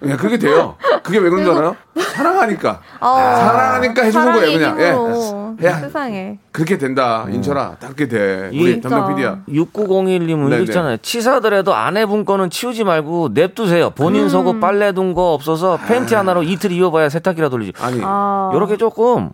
예, 0.05 0.15
그렇게 0.17 0.37
돼요. 0.37 0.75
그게 1.03 1.19
왜 1.19 1.29
그런 1.29 1.45
줄 1.45 1.53
알아요? 1.55 1.75
사랑하니까 2.13 2.81
어, 2.99 3.15
사랑하니까 3.15 4.03
해주는 4.03 4.31
거예요 4.33 4.57
그냥. 4.59 4.79
예. 4.81 5.65
야 5.65 5.77
세상에 5.79 6.37
그렇게 6.51 6.77
된다 6.77 7.25
인철아 7.29 7.77
딱 7.79 7.95
그렇게 7.95 8.07
돼. 8.07 8.49
이- 8.51 8.61
우리 8.61 8.81
담당 8.81 9.15
PD야. 9.15 9.39
6901님은 9.47 10.49
네네. 10.49 10.63
있잖아요. 10.63 10.97
치사더라도 10.97 11.73
아내분 11.73 12.25
거는 12.25 12.49
치우지 12.49 12.83
말고 12.83 13.29
냅두세요. 13.33 13.91
본인 13.91 14.23
음. 14.23 14.29
속옷 14.29 14.59
빨래 14.59 14.91
둔 14.91 15.13
거 15.13 15.33
없어서 15.33 15.77
팬티 15.87 16.15
하나로 16.15 16.43
이틀 16.43 16.71
입어봐야 16.73 17.07
세탁기라 17.09 17.49
돌리지. 17.49 17.73
아니 17.81 18.01
아, 18.03 18.51
요렇게 18.53 18.75
조금 18.77 19.31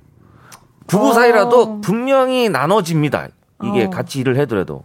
부부 0.87 1.13
사이라도 1.13 1.61
어. 1.61 1.81
분명히 1.81 2.49
나눠집니다. 2.49 3.27
이게 3.63 3.85
어. 3.85 3.89
같이 3.89 4.19
일을 4.19 4.37
해더라도 4.37 4.83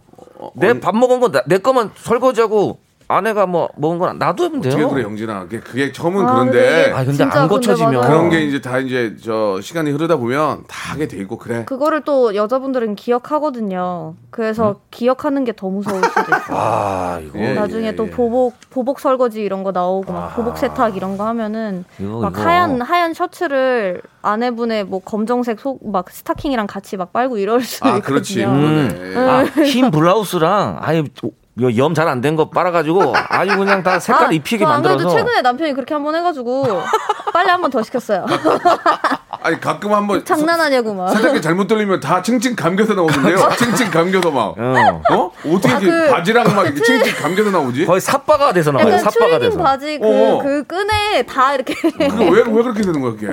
내 0.55 0.73
밥 0.79 0.95
먹은 0.95 1.19
거 1.19 1.31
내 1.45 1.59
거만 1.59 1.91
설거지하고 1.95 2.79
아내가 3.11 3.45
뭐 3.45 3.69
먹은 3.75 3.97
건 3.99 4.17
놔두면 4.19 4.61
돼요. 4.61 4.73
어떻게 4.73 4.93
그래 4.93 5.03
영진아. 5.03 5.39
그게, 5.43 5.59
그게 5.59 5.91
처음은 5.91 6.25
아, 6.27 6.33
그런데 6.33 6.91
아 6.93 7.03
근데 7.05 7.23
안 7.23 7.47
고쳐지면. 7.47 8.01
그런 8.01 8.29
게 8.29 8.41
이제 8.43 8.59
다 8.61 8.79
이제 8.79 9.15
저 9.23 9.59
시간이 9.61 9.91
흐르다 9.91 10.17
보면 10.17 10.63
다 10.67 10.93
하게 10.93 11.07
돼 11.07 11.17
있고 11.17 11.37
그래. 11.37 11.63
그거를 11.65 12.01
또 12.01 12.35
여자분들은 12.35 12.95
기억하거든요. 12.95 14.15
그래서 14.29 14.77
기억하는 14.91 15.43
게 15.45 15.51
더 15.53 15.67
무서울 15.69 16.01
수도 16.03 16.21
있어요. 16.21 16.39
아 16.57 17.19
이거 17.21 17.37
예, 17.39 17.53
나중에 17.53 17.87
예, 17.87 17.95
또 17.95 18.07
예. 18.07 18.09
보복 18.09 18.53
보복 18.69 18.99
설거지 19.01 19.41
이런 19.41 19.63
거 19.63 19.71
나오고 19.71 20.11
막 20.13 20.35
보복 20.35 20.57
세탁 20.57 20.95
이런 20.95 21.17
거 21.17 21.25
하면은 21.27 21.83
이거, 21.99 22.19
막 22.21 22.31
이거. 22.31 22.41
하얀 22.41 22.81
하얀 22.81 23.13
셔츠를 23.13 24.01
아내분의 24.21 24.85
뭐 24.85 24.99
검정색 25.03 25.59
속 25.59 25.79
막 25.83 26.09
스타킹이랑 26.09 26.67
같이 26.67 26.95
막 26.95 27.11
빨고 27.11 27.37
이럴 27.37 27.61
수도 27.61 27.89
아 27.89 27.99
그렇지. 27.99 28.39
있거든요. 28.39 28.61
그러네. 28.61 29.15
아, 29.17 29.43
흰 29.65 29.91
블라우스랑 29.91 30.77
아예 30.79 31.03
염 31.77 31.93
잘 31.93 32.07
안 32.07 32.21
된 32.21 32.35
거 32.35 32.49
빨아가지고 32.49 33.13
아주 33.29 33.57
그냥 33.57 33.83
다 33.83 33.99
색깔 33.99 34.33
입히게 34.33 34.63
저안 34.65 34.81
그래도 34.81 34.97
만들어서 35.03 35.17
최근에 35.17 35.41
남편이 35.41 35.73
그렇게 35.73 35.93
한번 35.93 36.15
해가지고 36.15 36.81
빨래 37.33 37.49
한 37.51 37.61
번 37.61 37.69
더 37.71 37.81
시켰어요. 37.83 38.25
아니 39.43 39.59
가끔 39.59 39.91
한번 39.93 40.23
장난하냐고 40.23 40.93
막. 40.93 41.09
세탁기 41.09 41.41
잘못 41.41 41.67
돌리면 41.67 41.99
다 41.99 42.21
칭칭 42.21 42.55
감겨서 42.55 42.93
나오던데요. 42.93 43.49
칭칭 43.57 43.89
감겨서 43.89 44.29
막. 44.31 44.55
어. 44.57 45.01
어? 45.11 45.31
어떻게 45.47 45.73
아, 45.73 45.79
그- 45.79 46.09
바지랑 46.11 46.55
막 46.55 46.65
이렇게 46.65 46.81
칭칭 46.81 47.15
감겨서 47.21 47.49
나오지? 47.51 47.85
거의 47.85 47.99
삽바가 48.01 48.53
돼서 48.53 48.71
나와요. 48.71 48.97
트레이닝 49.09 49.39
돼서. 49.39 49.57
바지 49.63 49.97
그, 49.99 50.05
어. 50.07 50.43
그 50.43 50.63
끈에 50.65 51.23
다 51.23 51.55
이렇게 51.55 51.73
왜, 51.99 52.07
왜 52.27 52.43
그렇게 52.43 52.81
되는 52.81 53.01
거야, 53.01 53.11
그게? 53.13 53.27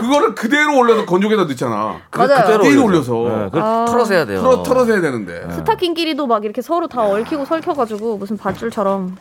그거를 0.00 0.34
그대로 0.34 0.76
올려서 0.78 1.06
건조기에다 1.06 1.44
넣잖아. 1.44 1.96
그, 2.10 2.18
맞아요. 2.20 2.42
그대로 2.44 2.62
띄고 2.64 2.84
올려서. 2.84 3.14
올려서. 3.16 3.36
네, 3.38 3.44
그걸 3.46 3.62
아. 3.62 3.84
털어서 3.88 4.14
해야 4.14 4.24
돼요. 4.26 4.40
털어, 4.40 4.62
털어서 4.62 4.92
해야 4.92 5.00
되는데. 5.00 5.46
스타킹끼리도 5.52 6.26
막 6.26 6.44
이렇게 6.44 6.62
서로 6.62 6.86
다 6.86 7.02
얽히고 7.02 7.44
설켜가지고 7.44 8.18
무슨 8.18 8.36
밧줄처럼 8.36 9.16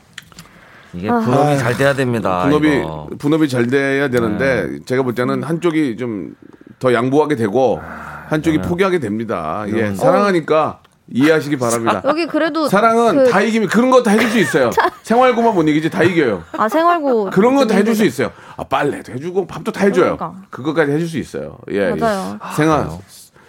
이게 0.94 1.08
분업이 1.10 1.58
잘 1.58 1.76
돼야 1.78 1.94
됩니다. 1.94 2.44
분업이, 2.44 2.78
이거. 2.80 3.10
분업이 3.20 3.50
잘 3.50 3.68
돼야 3.68 4.08
되는데, 4.10 4.80
제가 4.86 5.04
볼 5.04 5.14
때는 5.16 5.44
한쪽이 5.44 5.98
좀 5.98 6.36
더 6.80 6.94
양보하게 6.94 7.36
되고, 7.36 7.82
한쪽이 8.30 8.60
포기하게 8.60 9.00
됩니다. 9.00 9.66
예, 9.74 9.96
사랑하니까 9.96 10.80
이해하시기 11.12 11.58
바랍니다. 11.58 12.02
여기 12.06 12.26
그래도 12.26 12.68
사랑은 12.68 13.24
그- 13.26 13.30
다 13.30 13.42
이기면 13.42 13.70
그런 13.70 13.90
거 13.90 14.04
다 14.04 14.12
해줄 14.12 14.30
수 14.30 14.38
있어요. 14.40 14.70
생활고만 15.04 15.54
못 15.56 15.64
이기지 15.68 15.90
다 15.90 16.04
이겨요. 16.04 16.44
아 16.58 16.68
생활고 16.68 17.30
그런 17.30 17.56
건다 17.56 17.76
해줄 17.76 17.96
수 17.96 18.04
있어요. 18.06 18.32
아, 18.58 18.64
빨래도 18.64 19.14
해주고 19.14 19.48
밥도 19.48 19.72
다 19.72 19.86
해줘요. 19.86 20.18
그러니까. 20.18 20.34
그것까지 20.50 20.92
해줄 20.92 21.08
수 21.08 21.18
있어요. 21.18 21.58
예, 21.72 21.92
맞아요. 21.92 22.40
예. 22.52 22.56
생활 22.56 22.88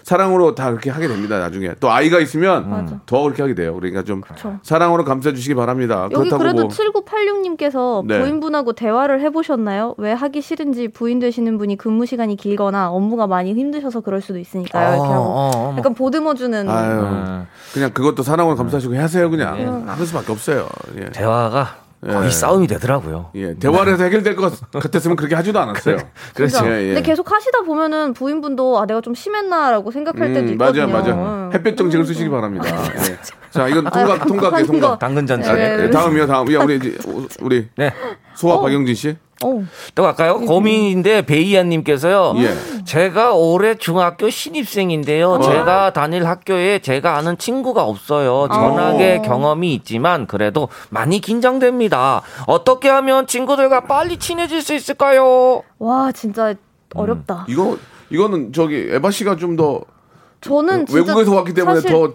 사랑으로 0.08 0.54
다 0.54 0.70
그렇게 0.70 0.88
하게 0.88 1.06
됩니다. 1.06 1.38
나중에 1.38 1.74
또 1.80 1.90
아이가 1.90 2.18
있으면 2.18 2.70
맞아. 2.70 2.98
더 3.04 3.24
그렇게 3.24 3.42
하게 3.42 3.54
돼요. 3.54 3.74
그러니까 3.74 4.02
좀 4.04 4.22
그쵸. 4.22 4.58
사랑으로 4.62 5.04
감싸주시기 5.04 5.54
바랍니다. 5.54 6.04
여기 6.04 6.30
그렇다고 6.30 6.38
그래도 6.38 6.62
뭐 6.62 6.70
7986님께서 6.70 8.06
네. 8.06 8.18
부인분하고 8.18 8.72
대화를 8.72 9.20
해보셨나요? 9.20 9.96
왜 9.98 10.12
하기 10.12 10.40
싫은지 10.40 10.88
부인 10.88 11.18
되시는 11.18 11.58
분이 11.58 11.76
근무 11.76 12.06
시간이 12.06 12.36
길거나 12.36 12.90
업무가 12.90 13.26
많이 13.26 13.52
힘드셔서 13.52 14.00
그럴 14.00 14.22
수도 14.22 14.38
있으니까요. 14.38 14.94
이렇게 14.94 15.12
하고 15.12 15.24
어, 15.24 15.50
어, 15.54 15.72
어. 15.72 15.74
약간 15.76 15.92
보듬어주는 15.92 16.70
아유 16.70 17.00
음. 17.00 17.46
그냥 17.74 17.90
그것도 17.92 18.22
사랑으로 18.22 18.56
감싸주고 18.56 18.96
하세요 18.96 19.28
그냥 19.28 19.56
네. 19.58 19.92
그럴 19.92 20.06
수밖에 20.06 20.32
없어요. 20.32 20.68
예. 20.96 21.10
대화가 21.10 21.87
거의 22.00 22.26
예. 22.26 22.30
싸움이 22.30 22.66
되더라고요. 22.68 23.30
예, 23.34 23.54
대화를 23.54 23.94
해서 23.94 24.04
해결될 24.04 24.36
것 24.36 24.52
같았으면 24.70 25.16
그렇게 25.16 25.34
하지도 25.34 25.58
않았어요. 25.58 25.98
진짜. 26.36 26.64
예, 26.66 26.82
예. 26.82 26.86
근데 26.94 27.02
계속 27.02 27.30
하시다 27.32 27.62
보면은 27.62 28.12
부인분도 28.12 28.78
아 28.78 28.86
내가 28.86 29.00
좀 29.00 29.14
심했나라고 29.14 29.90
생각할 29.90 30.32
때도 30.32 30.46
음, 30.46 30.52
있거든요. 30.52 30.86
맞아, 30.86 31.14
맞아. 31.14 31.20
응. 31.20 31.50
햇볕 31.52 31.76
정책을 31.76 32.06
쓰시기 32.06 32.28
바랍니다. 32.30 32.66
예. 32.68 33.18
자, 33.50 33.66
이건 33.66 33.84
통과할게요, 33.84 34.26
통과한 34.26 34.66
통과. 34.66 34.88
거. 34.90 34.98
당근. 34.98 35.28
아, 35.30 35.36
네. 35.54 35.84
예, 35.84 35.90
다음이요, 35.90 36.26
다음. 36.26 36.52
야, 36.54 36.60
우리 36.62 36.76
이제 36.76 36.96
우리 37.40 37.68
네. 37.76 37.92
소아 38.34 38.60
박영진 38.60 38.94
씨. 38.94 39.16
어. 39.44 39.64
또 39.94 40.02
갈까요? 40.02 40.40
고민인데 40.40 41.22
베이아님께서요. 41.22 42.34
예. 42.38 42.84
제가 42.84 43.34
올해 43.34 43.76
중학교 43.76 44.30
신입생인데요. 44.30 45.30
어. 45.30 45.40
제가 45.40 45.92
다닐 45.92 46.26
학교에 46.26 46.80
제가 46.80 47.16
아는 47.16 47.38
친구가 47.38 47.84
없어요. 47.84 48.48
전학의 48.52 49.18
어. 49.18 49.22
경험이 49.22 49.74
있지만 49.74 50.26
그래도 50.26 50.68
많이 50.90 51.20
긴장됩니다. 51.20 52.22
어떻게 52.46 52.88
하면 52.88 53.26
친구들과 53.26 53.82
빨리 53.82 54.18
친해질 54.18 54.62
수 54.62 54.74
있을까요? 54.74 55.62
와 55.78 56.10
진짜 56.12 56.54
어렵다. 56.94 57.46
이거 57.48 57.76
이거는 58.10 58.52
저기 58.52 58.88
에바 58.90 59.10
씨가 59.10 59.36
좀더 59.36 59.82
저는 60.40 60.86
외국에서 60.92 61.34
왔기 61.34 61.52
때문에 61.52 61.80
더 61.80 62.14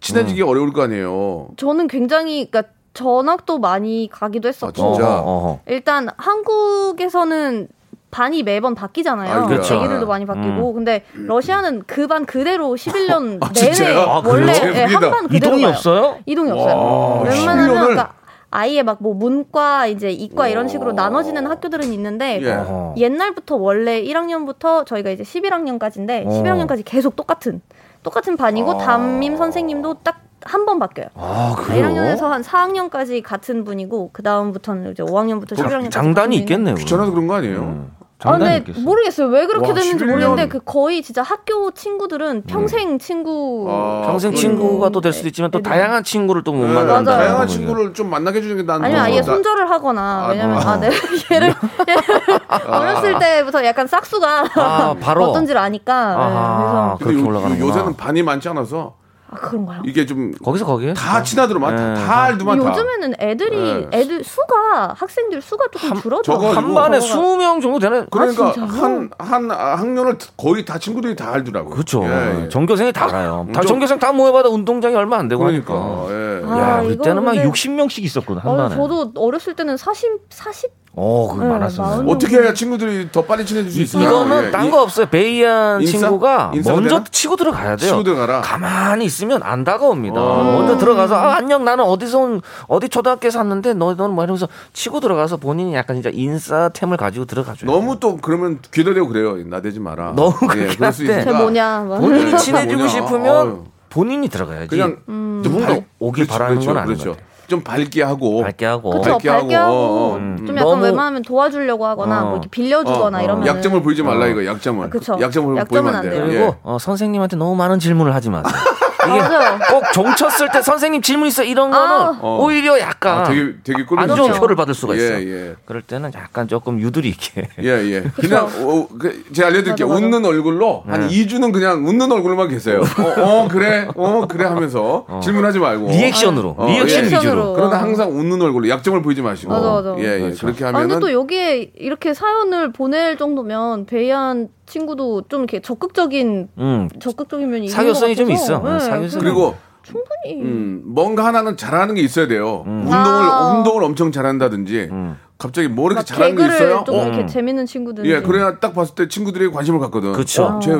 친해지기 0.00 0.42
어려울 0.42 0.72
거 0.72 0.82
아니에요. 0.82 1.48
저는 1.56 1.88
굉장히 1.88 2.48
그러니까 2.50 2.73
전학도 2.94 3.58
많이 3.58 4.08
가기도 4.10 4.48
했었고 4.48 4.82
아, 4.82 4.92
진짜? 4.94 5.20
어허. 5.20 5.60
일단 5.66 6.08
한국에서는 6.16 7.68
반이 8.10 8.44
매번 8.44 8.76
바뀌잖아요. 8.76 9.32
아, 9.42 9.46
그렇죠. 9.46 9.74
애기들도 9.74 10.06
많이 10.06 10.24
바뀌고 10.24 10.72
근데 10.72 11.04
러시아는 11.14 11.82
그 11.86 12.06
반 12.06 12.24
그대로 12.26 12.68
11년 12.76 13.42
아, 13.42 13.50
내내? 13.52 13.94
아, 13.96 14.22
원래 14.24 14.52
그래요? 14.60 14.74
예. 14.76 14.84
한반 14.84 15.22
그대로 15.26 15.36
이동이 15.56 15.62
가요. 15.62 15.72
없어요? 15.72 16.18
이동이 16.24 16.50
없어요. 16.52 16.76
와, 16.76 17.22
웬만하면 17.22 17.66
11년을? 17.74 17.80
그러니까 17.80 18.12
아예 18.52 18.84
막 18.84 18.98
뭐 19.00 19.14
문과 19.14 19.88
이제 19.88 20.10
이과 20.12 20.46
이런 20.46 20.68
식으로 20.68 20.92
나눠지는 20.92 21.44
학교들은 21.48 21.92
있는데 21.92 22.40
예. 22.40 22.56
옛날부터 23.02 23.56
원래 23.56 24.00
1학년부터 24.00 24.86
저희가 24.86 25.10
이제 25.10 25.24
11학년까지인데 25.24 26.24
어. 26.26 26.28
11학년까지 26.30 26.82
계속 26.84 27.16
똑같은 27.16 27.60
똑같은 28.04 28.36
반이고 28.36 28.70
아. 28.74 28.78
담임 28.78 29.36
선생님도 29.36 29.94
딱 30.04 30.20
한 30.44 30.64
번 30.66 30.78
바뀌어요. 30.78 31.08
아, 31.14 31.54
그래요? 31.58 31.86
1학년에서 31.88 32.22
한 32.28 32.42
4학년까지 32.42 33.22
같은 33.22 33.64
분이고 33.64 34.10
그 34.12 34.22
다음부터는 34.22 34.92
이제 34.92 35.02
5학년부터 35.02 35.56
11학년까지 35.56 35.90
장단이 35.90 36.36
있겠네요. 36.36 36.74
귀찮아서 36.76 37.10
그런 37.10 37.26
거 37.26 37.34
아니에요? 37.34 37.58
음. 37.60 37.90
아, 38.26 38.38
근데 38.38 38.56
있겠어요. 38.58 38.82
모르겠어요. 38.84 39.26
왜 39.28 39.46
그렇게 39.46 39.68
와, 39.68 39.74
됐는지 39.74 40.02
11년. 40.02 40.08
모르겠는데 40.08 40.48
그 40.48 40.58
거의 40.64 41.02
진짜 41.02 41.22
학교 41.22 41.70
친구들은 41.72 42.44
평생 42.46 42.98
친구 42.98 43.66
아, 43.68 44.02
평생. 44.06 44.34
친구가 44.34 44.88
또 44.88 45.02
될 45.02 45.12
수도 45.12 45.28
있지만 45.28 45.50
또 45.50 45.58
애들. 45.58 45.70
다양한 45.70 46.04
친구를 46.04 46.42
또못 46.42 46.66
네, 46.68 46.72
만난다. 46.72 47.10
맞아요. 47.12 47.26
다양한 47.26 47.48
친구를 47.48 47.92
좀 47.92 48.08
만나게 48.08 48.38
해 48.38 48.42
주는 48.42 48.56
게 48.56 48.62
나는 48.62 48.86
아니면 48.86 49.02
아예 49.04 49.16
나- 49.18 49.22
손절을 49.24 49.68
하거나 49.68 50.24
아, 50.24 50.28
왜냐면 50.28 50.56
아. 50.56 50.70
아, 50.72 50.76
내가 50.80 50.94
얘를, 51.32 51.48
얘를 51.86 52.40
어렸을 52.66 53.18
때부터 53.18 53.62
약간 53.66 53.86
싹수가 53.86 54.44
아, 54.54 54.94
바로. 55.00 55.24
어떤지를 55.28 55.60
아니까 55.60 55.94
아하. 55.94 56.96
근데 56.98 57.20
그렇게 57.22 57.60
요-. 57.60 57.68
요새는 57.68 57.96
반이 57.96 58.22
많지 58.22 58.48
않아서 58.48 58.94
아 59.34 59.38
그런가요? 59.40 59.82
이게 59.84 60.06
좀다 60.06 60.38
거기서 60.44 60.64
거기에 60.64 60.94
친하더만 61.24 61.74
네. 61.76 61.94
다 61.94 62.22
알더만 62.24 62.58
다. 62.60 62.70
요즘에는 62.70 63.14
애들이 63.18 63.56
네. 63.56 63.88
애들 63.92 64.22
수가 64.24 64.94
학생들 64.96 65.40
수가 65.42 65.66
조금 65.72 66.00
줄어들어. 66.00 66.22
저거 66.22 66.52
한 66.52 66.72
반에 66.74 67.00
저거가. 67.00 67.36
20명 67.36 67.60
정도 67.62 67.78
되는 67.78 68.06
그러니까 68.10 68.46
아, 68.48 68.52
진짜요? 68.52 68.80
한, 68.82 69.10
한 69.18 69.50
학년을 69.50 70.18
거의 70.36 70.64
다 70.64 70.78
친구들이 70.78 71.16
다 71.16 71.32
알더라고요. 71.32 71.70
그렇죠. 71.74 72.02
예, 72.04 72.44
예. 72.44 72.48
전교생이 72.48 72.92
다 72.92 73.06
가요. 73.06 73.46
다 73.52 73.60
좀- 73.60 73.68
전교생 73.70 73.98
다 73.98 74.12
모여봐도 74.12 74.50
운동장이 74.52 74.94
얼마 74.94 75.18
안 75.18 75.28
되고 75.28 75.42
그러니까. 75.44 75.74
하니까. 75.74 76.06
예. 76.10 76.42
아, 76.46 76.58
야, 76.78 76.82
이거 76.82 76.96
그때는 76.96 77.24
막 77.24 77.32
근데- 77.32 77.48
60명씩 77.48 78.02
있었거든 78.04 78.40
한 78.42 78.52
어, 78.52 78.56
반에. 78.56 78.74
저도 78.76 79.12
어렸을 79.16 79.54
때는 79.54 79.76
40 79.76 80.10
40 80.30 80.70
어, 80.96 81.28
그거 81.32 81.42
네, 81.44 81.50
많았어요. 81.50 81.86
마흔 81.86 82.08
어떻게 82.08 82.36
해야 82.38 82.54
친구들이 82.54 83.10
더 83.10 83.22
빨리 83.22 83.44
친해질 83.44 83.70
수 83.72 83.82
있을까? 83.82 84.04
이거는 84.06 84.44
예, 84.46 84.50
딴 84.52 84.66
이- 84.66 84.70
거 84.70 84.80
없어요. 84.82 85.06
베이안 85.06 85.80
인싸? 85.80 85.98
친구가 85.98 86.52
인싸가 86.54 86.76
먼저 86.80 86.94
되나? 86.96 87.04
치고 87.10 87.34
들어가야 87.36 87.76
돼요. 87.76 87.88
치고 87.90 88.02
들어가라. 88.04 88.42
가만히 88.42 89.04
있으면 89.04 89.42
안 89.42 89.64
다가옵니다. 89.64 90.20
어. 90.20 90.44
먼저 90.44 90.78
들어가서 90.78 91.16
아, 91.16 91.34
안녕 91.34 91.64
나는 91.64 91.82
어디서 91.84 92.18
온 92.20 92.40
어디 92.68 92.88
초등학교에서 92.88 93.40
왔는데 93.40 93.74
너 93.74 93.94
너는 93.94 94.14
뭐 94.14 94.22
이러면서 94.22 94.46
치고 94.72 95.00
들어가서 95.00 95.38
본인이 95.38 95.74
약간 95.74 95.96
진짜 95.96 96.10
인싸템을 96.12 96.96
가지고 96.96 97.24
들어가줘요. 97.24 97.68
너무 97.68 97.98
또 97.98 98.16
그러면 98.18 98.60
귀도 98.72 98.94
대고 98.94 99.08
그래요. 99.08 99.36
나대지 99.46 99.80
마라. 99.80 100.12
너무 100.14 100.34
예, 100.42 100.46
그렇게 100.46 100.76
그럴 100.76 100.92
수할 100.92 100.92
때. 100.92 101.02
있으니까. 101.20 101.24
쟤 101.24 101.36
뭐냐 101.36 101.80
막. 101.88 101.98
본인이 102.00 102.30
네, 102.30 102.36
친해지고 102.38 102.76
뭐냐. 102.78 102.88
싶으면 102.88 103.36
아유. 103.48 103.64
본인이 103.90 104.28
들어가야지. 104.28 104.68
그냥 104.68 104.98
음. 105.08 105.40
누군가 105.42 105.66
발- 105.66 105.84
오길 105.98 106.26
그렇죠, 106.26 106.32
바라는 106.38 106.54
그렇죠, 106.60 106.68
건 106.72 106.76
아닌 106.82 106.94
그렇죠. 106.94 107.10
것 107.10 107.16
같아요. 107.16 107.33
좀 107.48 107.62
밝게 107.62 108.02
하고 108.02 108.42
밝게 108.42 108.64
하고. 108.66 108.90
그쵸 108.90 109.12
밝게 109.12 109.28
밝게 109.28 109.54
하고, 109.54 109.72
하고, 109.74 109.76
어, 109.76 110.12
어. 110.14 110.16
음. 110.16 110.36
좀 110.46 110.56
약간 110.56 110.70
너무- 110.70 110.82
웬만하면 110.84 111.22
도와주려고 111.22 111.86
하거나 111.86 112.22
어. 112.22 112.24
뭐 112.24 112.32
이렇게 112.34 112.48
빌려주거나 112.48 113.18
어, 113.18 113.20
어. 113.20 113.24
이러면 113.24 113.46
약점을 113.46 113.82
보이지 113.82 114.02
말라 114.02 114.26
이거 114.26 114.44
약점을. 114.44 114.88
그쵸. 114.90 115.16
약점을 115.20 115.56
약점은 115.56 115.82
보이면 115.82 115.88
안안 115.94 116.02
돼요. 116.02 116.12
돼요. 116.12 116.24
그리고 116.26 116.44
예. 116.44 116.56
어, 116.62 116.78
선생님한테 116.78 117.36
너무 117.36 117.54
많은 117.56 117.78
질문을 117.78 118.14
하지 118.14 118.30
마세요. 118.30 118.52
이게 119.08 119.18
맞아요. 119.20 119.58
꼭 119.70 119.92
종쳤을 119.92 120.48
때 120.52 120.62
선생님 120.62 121.02
질문 121.02 121.28
있어 121.28 121.42
이런 121.44 121.70
거는 121.70 121.86
아. 121.86 122.18
어. 122.20 122.38
오히려 122.42 122.78
약간 122.80 123.18
아, 123.20 123.24
되게 123.24 123.54
되게 123.62 123.84
꿀안 123.84 124.08
좋은. 124.14 124.32
표를 124.32 124.56
받을 124.56 124.74
수가 124.74 124.94
있어요. 124.94 125.18
예, 125.18 125.48
예. 125.50 125.54
그럴 125.64 125.82
때는 125.82 126.12
약간 126.14 126.48
조금 126.48 126.80
유두리 126.80 127.08
있게. 127.10 127.48
예, 127.62 127.68
예. 127.68 128.00
그냥 128.16 128.46
어, 128.46 128.88
그, 128.98 129.24
제가 129.32 129.48
알려드릴게요. 129.48 129.88
맞아, 129.88 130.00
맞아. 130.00 130.06
웃는 130.16 130.24
얼굴로 130.28 130.84
한 130.86 131.06
네. 131.06 131.08
2주는 131.08 131.52
그냥 131.52 131.86
웃는 131.86 132.10
얼굴로만 132.10 132.48
계세요. 132.48 132.82
어, 132.98 133.20
어, 133.22 133.48
그래, 133.48 133.88
어 133.94 134.26
그래 134.28 134.44
하면서 134.44 135.06
질문하지 135.22 135.58
말고. 135.58 135.88
리액션으로 135.88 136.54
어, 136.58 136.66
리액션 136.66 137.04
예. 137.10 137.16
위주로. 137.16 137.52
그러다 137.54 137.80
항상 137.80 138.10
웃는 138.10 138.40
얼굴로 138.40 138.68
약점을 138.68 139.00
보이지 139.02 139.22
마시고. 139.22 139.52
맞아, 139.52 139.70
맞아. 139.70 139.94
예, 139.98 140.16
예. 140.16 140.20
그렇죠. 140.20 140.46
그렇게 140.46 140.64
아, 140.64 140.68
근데 140.68 140.82
하면은 140.82 141.00
또 141.00 141.12
여기에 141.12 141.72
이렇게 141.76 142.14
사연을 142.14 142.72
보낼 142.72 143.16
정도면 143.16 143.86
베이안 143.86 144.48
친구도 144.66 145.22
좀 145.28 145.40
이렇게 145.40 145.60
적극적인 145.60 146.48
음. 146.58 146.88
적극적인 147.00 147.50
면이 147.50 147.68
사교성이 147.68 148.12
있는 148.12 148.26
좀것 148.26 148.42
있어. 148.42 148.60
같아서. 148.62 148.72
네, 148.72 148.90
사교성이 148.90 149.00
그래서- 149.00 149.18
그리고 149.20 149.54
충분히. 149.84 150.42
음, 150.42 150.82
뭔가 150.84 151.24
하나는 151.24 151.56
잘하는 151.56 151.94
게 151.94 152.00
있어야 152.00 152.26
돼요. 152.26 152.64
운동을 152.66 152.94
아. 152.96 153.54
운동을 153.56 153.84
엄청 153.84 154.10
잘한다든지 154.10 154.90
갑자기 155.38 155.68
뭐 155.68 155.86
이렇게 155.86 156.00
막 156.00 156.06
잘하는 156.06 156.36
게 156.36 156.44
있어요. 156.46 156.84
좀 156.86 156.94
어. 156.96 157.06
이렇게 157.06 157.26
재밌는 157.26 157.66
친구들. 157.66 158.06
예, 158.06 158.20
그래야 158.22 158.58
딱 158.58 158.74
봤을 158.74 158.94
때 158.94 159.08
친구들이 159.08 159.50
관심을 159.50 159.78
갖거든. 159.80 160.12
그쵸. 160.12 160.44
어, 160.44 160.60
쟤 160.60 160.72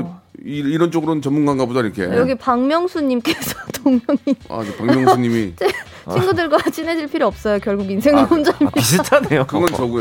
이, 0.45 0.59
이런 0.59 0.91
쪽으로는 0.91 1.23
전문가인가 1.23 1.67
보다 1.67 1.81
이렇게. 1.81 2.03
여기 2.05 2.35
박명수님께서 2.35 3.55
동명이 3.85 4.37
아, 4.49 4.63
저 4.65 4.77
박명수님이 4.77 5.55
친구들과 6.13 6.59
친해질 6.71 7.09
필요 7.09 7.27
없어요. 7.27 7.59
결국 7.61 7.91
인생은 7.91 8.25
혼자입니다. 8.25 8.71
비슷하네요. 8.75 9.47
그건 9.47 9.69
저고요. 9.69 10.01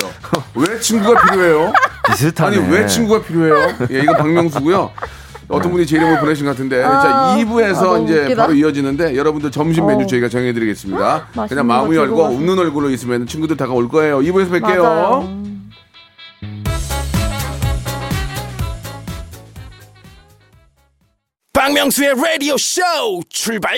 왜 0.55 0.79
친구가 0.79 1.21
필요해요? 1.31 1.71
비슷하네. 2.07 2.57
아니 2.57 2.71
왜 2.73 2.85
친구가 2.87 3.21
필요해요? 3.23 3.75
예, 3.91 3.99
이거 4.01 4.13
박명수고요. 4.17 4.91
어떤 5.53 5.71
분이 5.71 5.85
제 5.85 5.97
이름을 5.97 6.19
보내신 6.19 6.45
것 6.45 6.51
같은데 6.51 6.83
아, 6.83 7.01
자 7.01 7.09
아, 7.09 7.35
2부에서 7.37 7.83
너무 7.83 8.03
이제 8.05 8.21
웃기다. 8.23 8.41
바로 8.43 8.53
이어지는데 8.53 9.15
여러분들 9.15 9.51
점심 9.51 9.85
메뉴 9.87 10.03
어. 10.03 10.07
저희가 10.07 10.29
정해드리겠습니다. 10.29 11.27
그냥 11.47 11.67
마음이 11.67 11.95
거 11.95 12.01
열고. 12.01 12.23
웃는 12.25 12.57
얼굴로 12.59 12.89
있으면 12.89 13.27
친구들 13.27 13.57
다가올 13.57 13.89
거예요. 13.89 14.19
2부에서 14.19 14.49
뵐게요. 14.61 14.81
맞아요. 14.81 15.43
박명수의 21.53 22.15
라디오 22.15 22.57
쇼 22.57 22.81
출발 23.29 23.77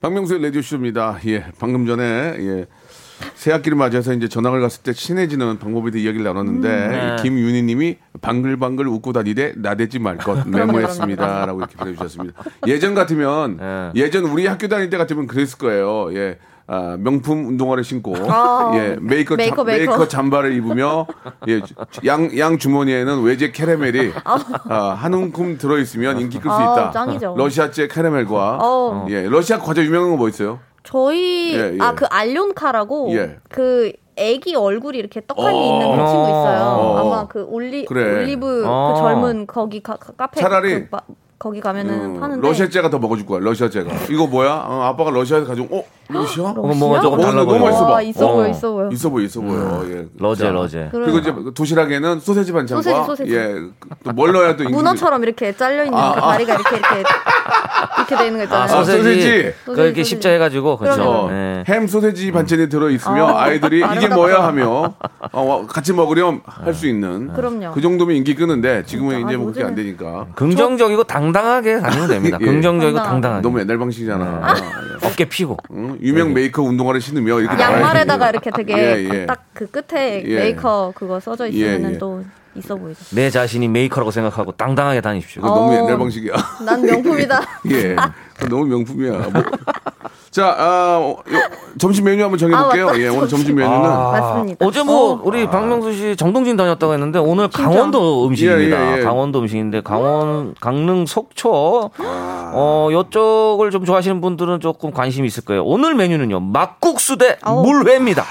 박명수의 0.00 0.42
라디오 0.42 0.62
쇼입니다. 0.62 1.18
예, 1.26 1.46
방금 1.58 1.86
전에 1.86 2.04
예. 2.38 2.66
새 3.34 3.52
학기를 3.52 3.76
맞이해서 3.76 4.12
이제 4.12 4.28
전학을 4.28 4.60
갔을 4.60 4.82
때 4.82 4.92
친해지는 4.92 5.58
방법에 5.58 5.90
대해 5.90 6.04
이야기를 6.04 6.24
나눴는데 6.24 6.68
네. 6.88 7.16
김윤희님이 7.22 7.96
방글방글 8.20 8.86
웃고 8.88 9.12
다니되 9.12 9.54
나대지 9.56 9.98
말 9.98 10.18
것 10.18 10.46
메모했습니다라고 10.48 11.60
이렇게 11.60 11.76
보내주셨습니다. 11.76 12.42
예전 12.66 12.94
같으면 12.94 13.56
네. 13.58 13.90
예전 13.94 14.24
우리 14.24 14.46
학교 14.46 14.68
다닐 14.68 14.90
때 14.90 14.96
같으면 14.96 15.26
그랬을 15.26 15.58
거예요. 15.58 16.12
예. 16.14 16.38
아, 16.70 16.98
명품 16.98 17.46
운동화를 17.46 17.82
신고 17.82 18.14
아. 18.28 18.72
예 18.74 18.98
메이커 19.00 19.36
메이커, 19.36 19.56
잠, 19.64 19.66
메이커. 19.66 20.06
잠바를 20.06 20.52
입으며 20.52 21.06
예양 22.04 22.36
양 22.38 22.58
주머니에는 22.58 23.22
외제 23.22 23.52
캐러멜이 23.52 24.12
아, 24.68 24.94
한 24.98 25.14
움큼 25.14 25.56
들어 25.56 25.78
있으면 25.78 26.20
인기 26.20 26.38
끌수 26.38 26.54
아, 26.54 26.62
있다. 26.74 26.90
짱이죠. 26.90 27.34
러시아제 27.38 27.88
캐러멜과 27.88 28.58
어. 28.60 29.06
예 29.08 29.22
러시아 29.30 29.58
과자 29.58 29.82
유명한 29.82 30.10
거 30.10 30.16
뭐 30.18 30.28
있어요? 30.28 30.58
저희 30.88 31.52
예, 31.54 31.74
예. 31.74 31.78
아그 31.78 32.06
알론카라고 32.06 33.10
예. 33.12 33.36
그 33.50 33.92
애기 34.16 34.56
얼굴이 34.56 34.96
이렇게 34.96 35.20
떡하니 35.26 35.58
어. 35.58 35.62
있는 35.62 35.90
그 35.90 35.96
친구 36.10 36.24
있어요. 36.28 36.60
어. 36.62 36.98
아마 36.98 37.28
그 37.28 37.44
올리 37.46 37.84
그래. 37.84 38.20
올리브 38.22 38.64
어. 38.66 38.94
그 38.94 39.00
젊은 39.00 39.46
거기 39.46 39.82
가, 39.82 39.96
가- 39.96 40.12
카페 40.16 40.40
차라리 40.40 40.72
그 40.84 40.88
마- 40.90 41.00
거기 41.38 41.60
가면은 41.60 42.16
음, 42.16 42.22
하는데 42.22 42.48
러시아제가 42.48 42.90
더 42.90 42.98
먹어줄 42.98 43.24
거야. 43.26 43.38
러시아제가. 43.40 43.92
이거 44.10 44.26
뭐야? 44.26 44.64
어, 44.66 44.82
아빠가 44.82 45.10
러시아에서 45.12 45.46
가져온. 45.46 45.68
어, 45.70 45.84
러시아? 46.08 46.46
어머, 46.56 46.74
뭐가 46.74 47.00
조금 47.00 47.20
어, 47.20 47.22
달라 47.22 47.44
너무 47.44 47.50
보여. 47.50 47.60
맛있어 47.60 47.84
봐. 47.86 47.92
와, 47.92 48.02
있어 48.02 48.26
어. 48.26 48.34
보여, 48.34 48.48
있어 48.48 48.72
보여. 48.72 48.88
있어 48.90 49.10
보여, 49.10 49.24
있어 49.24 49.40
보여. 49.42 49.84
예. 49.88 50.06
러제 50.18 50.42
자, 50.44 50.50
러제. 50.50 50.88
그리고 50.90 51.18
이제 51.18 51.32
도시락에는 51.54 52.18
소세지 52.18 52.50
반찬과 52.52 52.82
소세지, 52.82 53.06
소세지. 53.06 53.36
예, 53.36 53.54
또뭘 54.02 54.32
넣어야 54.32 54.56
또 54.56 54.64
문어처럼 54.68 55.22
이렇게 55.22 55.52
잘려 55.54 55.84
있는 55.84 55.96
아, 55.96 56.14
그 56.14 56.20
아. 56.20 56.32
다리가 56.32 56.54
이렇게 56.54 56.76
이렇게 56.76 57.02
이렇게 57.98 58.16
돼 58.16 58.26
있는 58.26 58.38
거 58.38 58.44
있잖아요. 58.44 58.62
아, 58.62 58.64
아, 58.64 58.68
소세지. 58.84 59.02
소세지. 59.02 59.54
그 59.64 59.72
이렇게 59.72 59.88
소세지. 59.90 60.04
십자 60.04 60.30
해가지고 60.30 60.78
그렇죠. 60.78 61.02
어, 61.02 61.30
네. 61.30 61.64
햄 61.68 61.86
소세지 61.86 62.30
반찬이 62.32 62.68
들어 62.68 62.88
있으면 62.90 63.28
아, 63.30 63.42
아이들이 63.42 63.82
이게. 63.96 64.08
뭐야 64.08 64.42
하며 64.44 64.94
어, 65.32 65.66
같이 65.68 65.92
먹으렴 65.92 66.40
할 66.44 66.74
수 66.74 66.86
있는 66.86 67.32
그럼요. 67.32 67.72
그 67.72 67.80
정도면 67.80 68.16
인기 68.16 68.34
끄는데 68.34 68.84
지금은 68.86 69.16
진짜. 69.18 69.26
이제 69.28 69.34
아, 69.34 69.38
뭐 69.38 69.46
그게 69.52 69.64
안 69.64 69.72
요즘엔- 69.72 69.76
되니까 69.76 70.26
긍정적이고 70.36 71.04
당당하게 71.04 71.80
다니면 71.80 72.08
됩니다. 72.08 72.38
예. 72.40 72.44
긍정적이고 72.46 72.98
당당하게. 73.02 73.42
너무 73.42 73.58
옛날 73.60 73.78
방식이잖아. 73.78 74.54
예. 75.02 75.06
어깨 75.06 75.24
피고. 75.24 75.56
응? 75.72 75.98
유명 76.02 76.34
메이커 76.34 76.62
운동화를 76.62 77.00
신으며 77.00 77.40
이렇게. 77.40 77.60
양말에다가 77.62 78.30
이렇게 78.30 78.50
되게 78.50 78.72
예, 78.76 79.08
예. 79.12 79.26
딱그 79.26 79.70
끝에 79.70 80.22
예. 80.26 80.36
메이커 80.36 80.92
그거 80.94 81.18
써져 81.20 81.50
예, 81.52 81.80
예. 81.82 81.98
또 81.98 82.22
있어 82.58 82.74
보이죠. 82.76 82.98
내 83.14 83.30
자신이 83.30 83.68
메이커라고 83.68 84.10
생각하고 84.10 84.52
당당하게 84.52 85.00
다니십시오. 85.00 85.42
그거 85.42 85.54
너무 85.54 85.72
어. 85.72 85.76
옛날 85.76 85.98
방식이야. 85.98 86.32
난 86.64 86.82
명품이다. 86.82 87.40
예. 87.70 87.96
그거 88.36 88.48
너무 88.48 88.66
명품이야. 88.66 89.12
뭐. 89.32 89.42
자, 90.30 90.54
아, 90.58 90.98
어, 91.00 91.10
요- 91.32 91.40
점심 91.78 92.04
메뉴 92.04 92.22
한번 92.22 92.38
정해볼게요. 92.38 92.88
아. 92.90 92.98
예, 92.98 93.08
오늘 93.08 93.26
점심 93.28 93.56
메뉴는. 93.56 93.80
맞습니다. 93.80 94.66
어제 94.66 94.82
뭐 94.82 95.14
어. 95.14 95.20
우리 95.24 95.48
박명수 95.48 95.92
씨 95.94 96.16
정동진 96.16 96.56
다녔다고 96.56 96.92
했는데 96.92 97.18
오늘 97.18 97.48
강원도 97.48 98.26
음식입니다. 98.26 98.76
예, 98.90 98.92
예, 98.94 98.98
예. 98.98 99.02
강원도 99.04 99.40
음식인데 99.40 99.80
강원 99.80 100.54
강릉 100.60 101.06
속초 101.06 101.90
어 101.98 102.88
이쪽을 102.92 103.70
좀 103.70 103.84
좋아하시는 103.86 104.20
분들은 104.20 104.60
조금 104.60 104.90
관심이 104.92 105.26
있을 105.26 105.44
거예요. 105.44 105.64
오늘 105.64 105.94
메뉴는요 105.94 106.40
막국수 106.40 107.16
대. 107.16 107.38
물회입니다. 107.44 108.24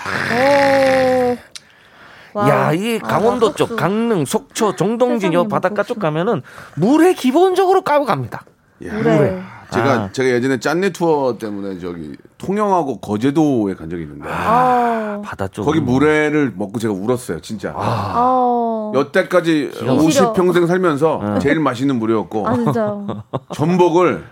야, 2.47 2.73
이 2.73 2.99
아, 3.01 3.07
강원도 3.07 3.47
막국수. 3.47 3.67
쪽 3.67 3.75
강릉 3.75 4.25
속초 4.25 4.75
정동진 4.75 5.33
요 5.33 5.39
세상에, 5.39 5.49
바닷가. 5.49 5.83
쪽 5.83 5.99
가면은 5.99 6.41
물회 6.75 7.13
기본적으로 7.13 7.81
까고 7.81 8.05
갑니다. 8.05 8.43
예. 8.81 8.89
물에. 8.91 9.41
제가, 9.69 9.91
아. 9.91 10.09
제가 10.13 10.29
예전에 10.29 10.59
짠내 10.61 10.91
투어 10.91 11.37
때문에 11.37 11.79
저기 11.79 12.15
통영하고 12.37 12.99
거제도에 13.01 13.73
간 13.75 13.89
적이 13.89 14.03
있는데. 14.03 14.29
아. 14.29 15.21
바다 15.25 15.47
쪽 15.49 15.65
거기 15.65 15.79
물회를 15.81 16.53
먹고 16.55 16.79
제가 16.79 16.93
울었어요, 16.93 17.41
진짜. 17.41 17.73
아. 17.75 18.91
여태까지 18.95 19.71
싫어. 19.73 19.93
50 19.93 20.33
평생 20.33 20.67
살면서 20.67 21.39
제일 21.39 21.59
맛있는 21.59 21.97
물회였고, 21.99 22.47
아. 22.47 23.23
전복을, 23.53 24.23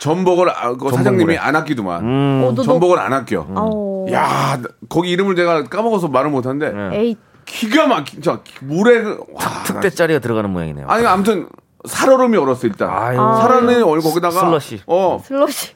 전복을 0.00 0.50
아, 0.50 0.74
그 0.76 0.90
사장님이. 0.90 1.38
안 1.38 1.56
아끼더만. 1.56 2.02
음. 2.04 2.44
어, 2.44 2.62
전복을 2.62 2.98
안 2.98 3.12
아껴. 3.14 3.46
아오. 3.54 4.06
야, 4.12 4.60
거기 4.90 5.10
이름을 5.12 5.34
제가 5.34 5.64
까먹어서 5.64 6.08
말을 6.08 6.30
못하는데, 6.30 6.72
네. 6.72 7.14
기가 7.54 7.86
막힌, 7.86 8.20
저, 8.20 8.40
물에, 8.62 9.02
그- 9.02 9.20
와. 9.32 9.62
특대짜리가 9.64 10.18
들어가는 10.18 10.50
모양이네요. 10.50 10.86
아니, 10.88 11.06
아무튼, 11.06 11.48
살얼음이 11.86 12.36
얼었어, 12.36 12.66
일단. 12.66 12.90
아유. 12.90 13.20
아. 13.20 13.36
살얼음이 13.42 13.80
얼 13.82 14.00
거기다가. 14.00 14.40
슬러시. 14.40 14.80
어, 14.86 15.22
슬러시. 15.24 15.72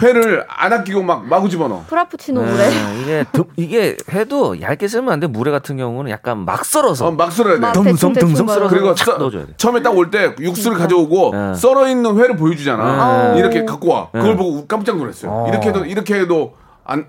회를 0.00 0.44
안 0.48 0.72
아끼고 0.72 1.02
막 1.02 1.26
마구 1.26 1.50
집어넣어. 1.50 1.84
프라푸치노 1.86 2.40
물에. 2.40 2.56
네, 2.70 3.00
이게 3.02 3.24
듬- 3.32 3.44
이게 3.56 3.96
해도 4.12 4.58
얇게 4.58 4.88
썰면 4.88 5.12
안 5.12 5.20
돼. 5.20 5.26
물회 5.26 5.50
같은 5.50 5.76
경우는 5.76 6.10
약간 6.10 6.46
막 6.46 6.64
썰어서 6.64 7.08
어, 7.08 7.10
막 7.10 7.30
썰어야 7.30 7.54
돼. 7.56 7.60
막 7.60 7.72
듬성 7.72 8.14
듬성 8.14 8.46
썰어서 8.46 8.68
그리고 8.70 8.94
착 8.94 9.04
써- 9.04 9.18
넣어줘야 9.18 9.44
돼. 9.46 9.52
처음에 9.58 9.82
딱 9.82 9.92
올 9.94 10.10
때 10.10 10.34
육수를 10.40 10.78
가져오고 10.78 11.30
네. 11.34 11.54
썰어 11.56 11.88
있는 11.88 12.16
회를 12.16 12.36
보여주잖아. 12.36 13.32
네. 13.34 13.38
이렇게 13.40 13.66
갖고 13.66 13.88
와. 13.90 14.08
그걸 14.12 14.30
네. 14.30 14.36
보고 14.36 14.66
깜짝 14.66 14.96
놀랐어요. 14.96 15.30
어. 15.30 15.48
이렇게 15.50 15.68
해도 15.68 15.84
이렇게 15.84 16.14
해도 16.20 16.54
안 16.84 17.04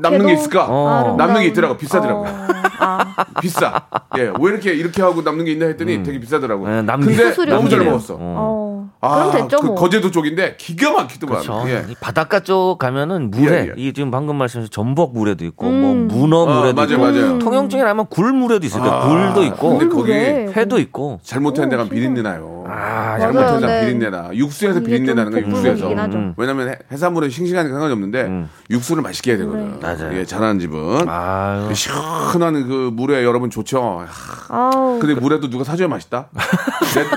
남는 0.00 0.26
게 0.26 0.32
있을까? 0.34 0.66
어. 0.68 1.14
남는 1.16 1.40
게 1.42 1.46
있더라고. 1.48 1.76
비싸더라고. 1.76 2.20
어, 2.22 2.26
아. 2.80 3.14
비싸. 3.40 3.82
예, 4.18 4.22
왜 4.38 4.50
이렇게 4.50 4.72
이렇게 4.72 5.02
하고 5.02 5.22
남는 5.22 5.44
게 5.44 5.52
있나 5.52 5.66
했더니 5.66 6.02
되게 6.02 6.18
비싸더라고. 6.20 6.68
네, 6.68 6.82
남기- 6.82 7.14
근데 7.14 7.46
너무 7.46 7.68
잘. 7.68 7.80
먹었어. 7.84 8.14
어. 8.14 8.18
어. 8.20 8.70
아, 9.02 9.30
그럼 9.30 9.48
됐죠 9.48 9.62
그 9.62 9.66
뭐. 9.68 9.74
거제도 9.76 10.10
쪽인데 10.10 10.56
기가 10.58 10.92
막히더만. 10.92 11.40
그렇죠. 11.40 11.64
예. 11.70 11.84
이 11.88 11.94
바닷가 12.00 12.40
쪽 12.40 12.76
가면은 12.78 13.30
물회, 13.30 13.54
예, 13.54 13.68
예. 13.68 13.72
이 13.76 13.94
지금 13.94 14.10
방금 14.10 14.36
말씀하신 14.36 14.70
전복 14.70 15.14
물회도 15.14 15.42
있고, 15.46 15.68
음. 15.68 15.80
뭐 15.80 15.94
문어 16.18 16.40
어, 16.42 16.46
물회도 16.60 16.74
맞아요, 16.74 16.92
있고, 16.92 17.02
맞아요. 17.02 17.38
통영 17.38 17.68
쪽에 17.70 17.82
가면 17.82 18.06
굴 18.10 18.32
물회도 18.34 18.66
있어요. 18.66 18.82
아, 18.90 19.08
굴도 19.08 19.44
있고, 19.44 19.68
근데 19.78 19.86
굴 19.86 20.00
거기. 20.00 20.12
회도 20.12 20.78
있고. 20.80 21.18
잘못한 21.22 21.70
데가 21.70 21.84
오, 21.84 21.88
비린내 21.88 22.20
나요. 22.20 22.64
아, 22.66 23.16
맞아요. 23.16 23.20
잘못한 23.20 23.60
데가 23.60 23.72
네. 23.72 23.80
비린내 23.86 24.10
나. 24.10 24.30
육수에서 24.34 24.80
비린내 24.80 25.06
좀 25.06 25.16
나는 25.16 25.32
복불복이긴 25.32 25.78
육수에서. 25.78 26.06
음. 26.18 26.34
왜냐면 26.36 26.68
해- 26.68 26.78
해산물은 26.92 27.30
싱싱하니까 27.30 27.72
상관이 27.72 27.92
없는데 27.94 28.22
음. 28.24 28.50
육수를 28.70 29.02
맛있게 29.02 29.29
해야 29.30 29.38
되거든. 29.38 29.80
맞아요. 29.80 30.14
예, 30.18 30.24
잘하는 30.24 30.58
집은. 30.60 31.08
아유. 31.08 31.66
그 31.68 31.74
시원한 31.74 32.66
그 32.68 32.90
물에 32.92 33.24
여러분 33.24 33.50
좋죠. 33.50 34.04
하, 34.48 34.70
아우. 34.74 34.98
근데 34.98 35.14
물에도 35.20 35.48
누가 35.50 35.64
사줘야 35.64 35.88
맛있다. 35.88 36.28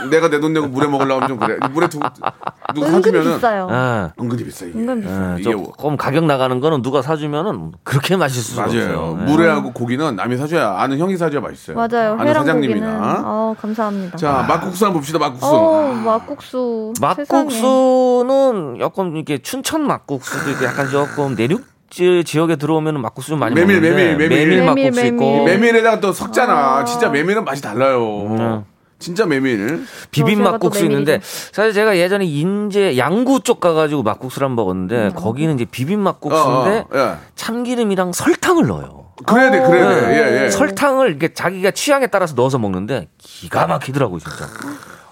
내, 0.10 0.20
가 0.20 0.28
내 0.30 0.40
돈 0.40 0.54
내고 0.54 0.68
물에 0.68 0.88
먹으려고 0.88 1.22
하면 1.24 1.28
좀 1.30 1.40
그래. 1.40 1.58
물에 1.72 1.88
두, 1.90 2.00
누가 2.00 2.88
은근히 2.88 3.02
사주면은 3.04 3.36
비싸요. 3.36 3.68
아, 3.72 4.12
은근히 4.20 4.44
비싸 4.46 4.66
이게. 4.66 4.78
은근 4.80 5.02
비싸. 5.02 5.14
아, 5.14 5.36
이게 5.40 5.52
조금 5.52 5.98
가격 5.98 6.26
나가는 6.26 6.60
거는 6.60 6.82
누가 6.82 7.02
사주면은 7.02 7.72
그렇게 7.84 8.16
맛있을 8.16 8.44
수가 8.44 8.68
맞아요. 8.68 9.00
없어요. 9.00 9.18
네. 9.26 9.32
물회하고 9.32 9.74
고기는 9.74 10.16
남이 10.16 10.38
사줘야 10.38 10.76
아는 10.78 10.98
형이 11.00 11.18
사줘야 11.18 11.42
맛있어요. 11.42 11.76
맞아요. 11.76 12.14
아는 12.14 12.28
회랑 12.28 12.44
고기는. 12.46 12.80
사장님이나. 12.80 13.22
어, 13.26 13.56
감사합니다. 13.60 14.18
자 14.18 14.46
막국수 14.48 14.86
한번 14.86 15.00
봅시다. 15.02 15.20
막국수. 15.20 15.46
어, 15.48 15.94
막국수. 16.06 16.94
세상에. 17.16 17.44
막국수는 17.44 18.80
약간 18.80 19.16
이렇게 19.16 19.40
춘천 19.40 19.86
막국수도 19.88 20.52
있고 20.52 20.66
약간 20.66 20.88
조금 20.90 21.36
내륙 21.36 21.62
지- 21.94 22.24
지역에 22.26 22.56
들어오면 22.56 23.00
막국수 23.02 23.30
좀 23.30 23.40
많이 23.40 23.54
메밀, 23.54 23.80
먹는데 23.80 24.16
메밀, 24.16 24.18
메밀. 24.30 24.48
메밀, 24.48 24.66
막국수 24.66 25.06
있고 25.06 25.44
메밀. 25.46 25.60
메밀에다가 25.60 26.00
또 26.00 26.12
섞잖아. 26.12 26.54
아. 26.80 26.84
진짜 26.86 27.10
메밀은 27.10 27.46
맛이 27.46 27.62
달라요. 27.62 28.26
음. 28.26 28.64
진짜 28.98 29.26
메밀. 29.28 29.86
비빔 30.10 30.40
또 30.44 30.52
막국수. 30.52 30.84
있는데 30.86 31.20
사실 31.52 31.72
제가 31.74 31.98
예전에 31.98 32.26
인제 32.26 32.98
양구 32.98 33.42
쪽 33.42 33.60
가가지고 33.60 34.02
막국수를 34.02 34.48
한 34.48 34.56
번 34.56 34.66
먹었는데 34.66 35.10
거기는 35.16 35.54
이제 35.56 35.66
비빔 35.66 36.00
막국수인데 36.00 36.80
어, 36.80 36.88
어, 36.90 36.98
예. 36.98 37.16
참기름이랑 37.36 38.12
설탕을 38.14 38.66
넣어요. 38.66 39.04
그래야 39.28 39.52
돼, 39.52 39.60
그래야 39.62 39.90
돼. 39.90 40.08
네. 40.08 40.18
예, 40.40 40.46
예. 40.46 40.50
설탕을 40.50 41.10
이렇게 41.10 41.34
자기가 41.34 41.72
취향에 41.72 42.08
따라서 42.08 42.34
넣어서 42.36 42.58
먹는데 42.58 43.08
기가 43.20 43.68
막히더라고요 43.68 44.20
진짜. 44.20 44.48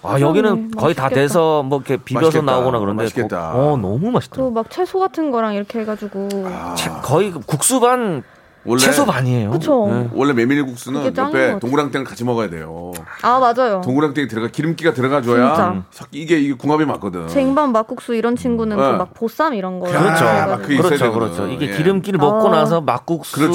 아 0.02 0.20
여기는 0.20 0.70
거의 0.72 0.94
다 0.94 1.04
맛있겠다. 1.04 1.08
돼서 1.20 1.62
뭐 1.62 1.78
이렇게 1.78 1.96
비벼서 2.02 2.26
맛있겠다. 2.26 2.52
나오거나 2.52 2.78
그런데 2.80 3.02
맛있겠다. 3.04 3.52
거- 3.52 3.58
어 3.72 3.76
너무 3.76 4.10
맛있더라고. 4.10 4.48
그리고 4.48 4.50
막 4.50 4.70
채소 4.70 4.98
같은 4.98 5.30
거랑 5.30 5.54
이렇게 5.54 5.80
해 5.80 5.84
가지고. 5.84 6.28
채- 6.76 6.90
거의 7.02 7.30
그 7.30 7.40
국수 7.40 7.80
반 7.80 8.22
원래 8.64 8.80
채소 8.80 9.04
반이에요. 9.04 9.50
그쵸. 9.50 9.88
네. 9.90 10.08
원래 10.14 10.32
메밀국수는 10.34 11.16
옆에. 11.16 11.58
동그랑땡을 11.58 12.04
같이 12.04 12.24
먹어야 12.24 12.48
돼요. 12.48 12.92
아 13.22 13.40
맞아요. 13.40 13.80
동그랑땡이 13.84 14.28
들어가 14.28 14.46
기름기가 14.48 14.92
들어가줘야 14.94 15.54
진짜. 15.54 15.82
석- 15.90 16.08
이게 16.12 16.38
이게 16.38 16.54
궁합이 16.54 16.84
맞거든. 16.84 17.26
쟁반 17.28 17.72
막국수 17.72 18.14
이런 18.14 18.36
친구는 18.36 18.76
네. 18.76 18.82
그막 18.92 19.14
보쌈 19.14 19.54
이런 19.54 19.80
거. 19.80 19.86
그렇죠. 19.86 20.24
아, 20.24 20.56
그렇죠. 20.58 21.12
그렇죠. 21.12 21.46
이게 21.48 21.72
예. 21.72 21.76
기름기를 21.76 22.18
먹고 22.18 22.48
아. 22.48 22.50
나서 22.50 22.80
막국수로 22.80 23.52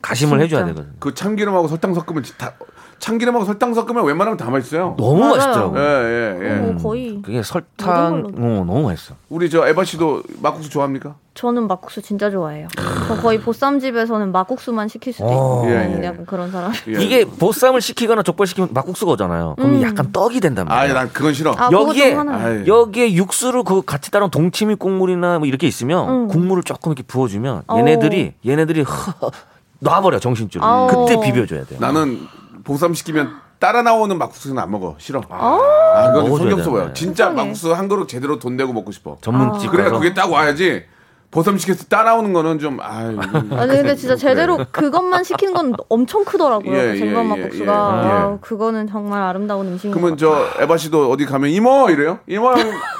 가심을 0.00 0.40
해줘야 0.40 0.60
진짜. 0.64 0.74
되거든. 0.74 0.92
그 1.00 1.12
참기름하고 1.14 1.66
설탕 1.66 1.92
섞으면 1.94 2.22
다 2.38 2.52
참기름하고 2.98 3.44
설탕 3.44 3.74
섞으면 3.74 4.04
웬만하면 4.04 4.36
다 4.36 4.50
맛있어요. 4.50 4.94
너무 4.98 5.20
맞아요. 5.20 5.36
맛있더라고. 5.36 5.78
예, 5.78 5.82
예, 5.82 6.48
예. 6.50 6.54
뭐 6.56 6.76
거의. 6.82 7.20
그게 7.22 7.42
설탕, 7.42 8.24
어, 8.36 8.64
너무 8.66 8.82
맛있어. 8.84 9.14
우리 9.28 9.50
저 9.50 9.66
에바 9.66 9.84
씨도 9.84 10.22
막국수 10.40 10.70
좋아합니까? 10.70 11.14
저는 11.34 11.66
막국수 11.68 12.00
진짜 12.00 12.30
좋아해요. 12.30 12.68
저 13.06 13.16
거의 13.20 13.38
보쌈집에서는 13.40 14.32
막국수만 14.32 14.88
시킬 14.88 15.12
수도 15.12 15.26
있고 15.26 15.36
어. 15.38 15.64
예, 15.66 15.98
예. 16.00 16.04
약간 16.06 16.24
그런 16.24 16.50
사람. 16.50 16.72
예. 16.88 17.02
이게 17.02 17.24
보쌈을 17.26 17.82
시키거나 17.82 18.22
족발 18.22 18.46
시키면 18.46 18.70
막국수가 18.72 19.12
오잖아요. 19.12 19.54
그럼 19.56 19.74
음. 19.74 19.82
약간 19.82 20.10
떡이 20.12 20.40
된단 20.40 20.66
아, 20.70 20.74
말이에요. 20.76 20.94
난 20.94 21.10
그건 21.12 21.34
싫어. 21.34 21.54
아, 21.56 21.68
여기에. 21.70 22.16
여기에 22.66 23.12
육수를 23.12 23.62
그 23.64 23.82
같이 23.82 24.10
따른 24.10 24.30
동치미 24.30 24.76
국물이나 24.76 25.38
뭐 25.38 25.46
이렇게 25.46 25.66
있으면 25.66 26.08
음. 26.08 26.28
국물을 26.28 26.62
조금 26.62 26.92
이렇게 26.92 27.02
부어주면 27.06 27.62
어. 27.66 27.78
얘네들이 27.78 28.32
얘네들이 28.46 28.84
놔버려 29.80 30.18
정신줄. 30.18 30.62
아오. 30.64 30.86
그때 30.86 31.20
비벼줘야 31.20 31.64
돼요. 31.66 31.78
나는 31.80 32.18
보쌈 32.66 32.92
시키면 32.94 33.30
따라 33.58 33.80
나오는 33.80 34.18
막국수는 34.18 34.58
안 34.62 34.70
먹어. 34.70 34.96
싫어. 34.98 35.22
아, 35.30 36.08
그건 36.08 36.24
먹어줘야 36.24 36.38
성격 36.50 36.58
없어 36.58 36.70
보여. 36.70 36.82
되네. 36.82 36.94
진짜. 36.94 37.30
막국수 37.30 37.72
한 37.72 37.88
그릇 37.88 38.06
제대로 38.08 38.38
돈 38.38 38.56
내고 38.56 38.72
먹고 38.74 38.92
싶어. 38.92 39.16
전문집 39.22 39.70
그래야 39.70 39.86
가서 39.88 39.98
그게 39.98 40.12
딱 40.12 40.30
와야지. 40.30 40.84
보쌈 41.36 41.58
시켜서 41.58 41.84
따라오는 41.84 42.32
거는 42.32 42.58
좀 42.58 42.78
아유. 42.80 43.18
아니 43.50 43.68
근데 43.76 43.94
진짜 43.94 44.16
제대로 44.16 44.56
그것만 44.72 45.22
시키는 45.22 45.52
건 45.52 45.74
엄청 45.90 46.24
크더라고요. 46.24 46.74
예, 46.74 46.92
그 46.92 46.96
쟁반 46.98 47.24
예, 47.24 47.28
막국수가. 47.28 48.00
예, 48.02 48.06
예. 48.08 48.10
아, 48.12 48.38
그거는 48.40 48.88
정말 48.88 49.22
아름다운 49.22 49.66
음식인 49.68 49.90
것 49.90 50.00
그러면 50.00 50.16
같아요. 50.16 50.48
저 50.56 50.62
에바 50.62 50.78
씨도 50.78 51.10
어디 51.10 51.26
가면 51.26 51.50
이모 51.50 51.90
이래요? 51.90 52.20
이모 52.26 52.54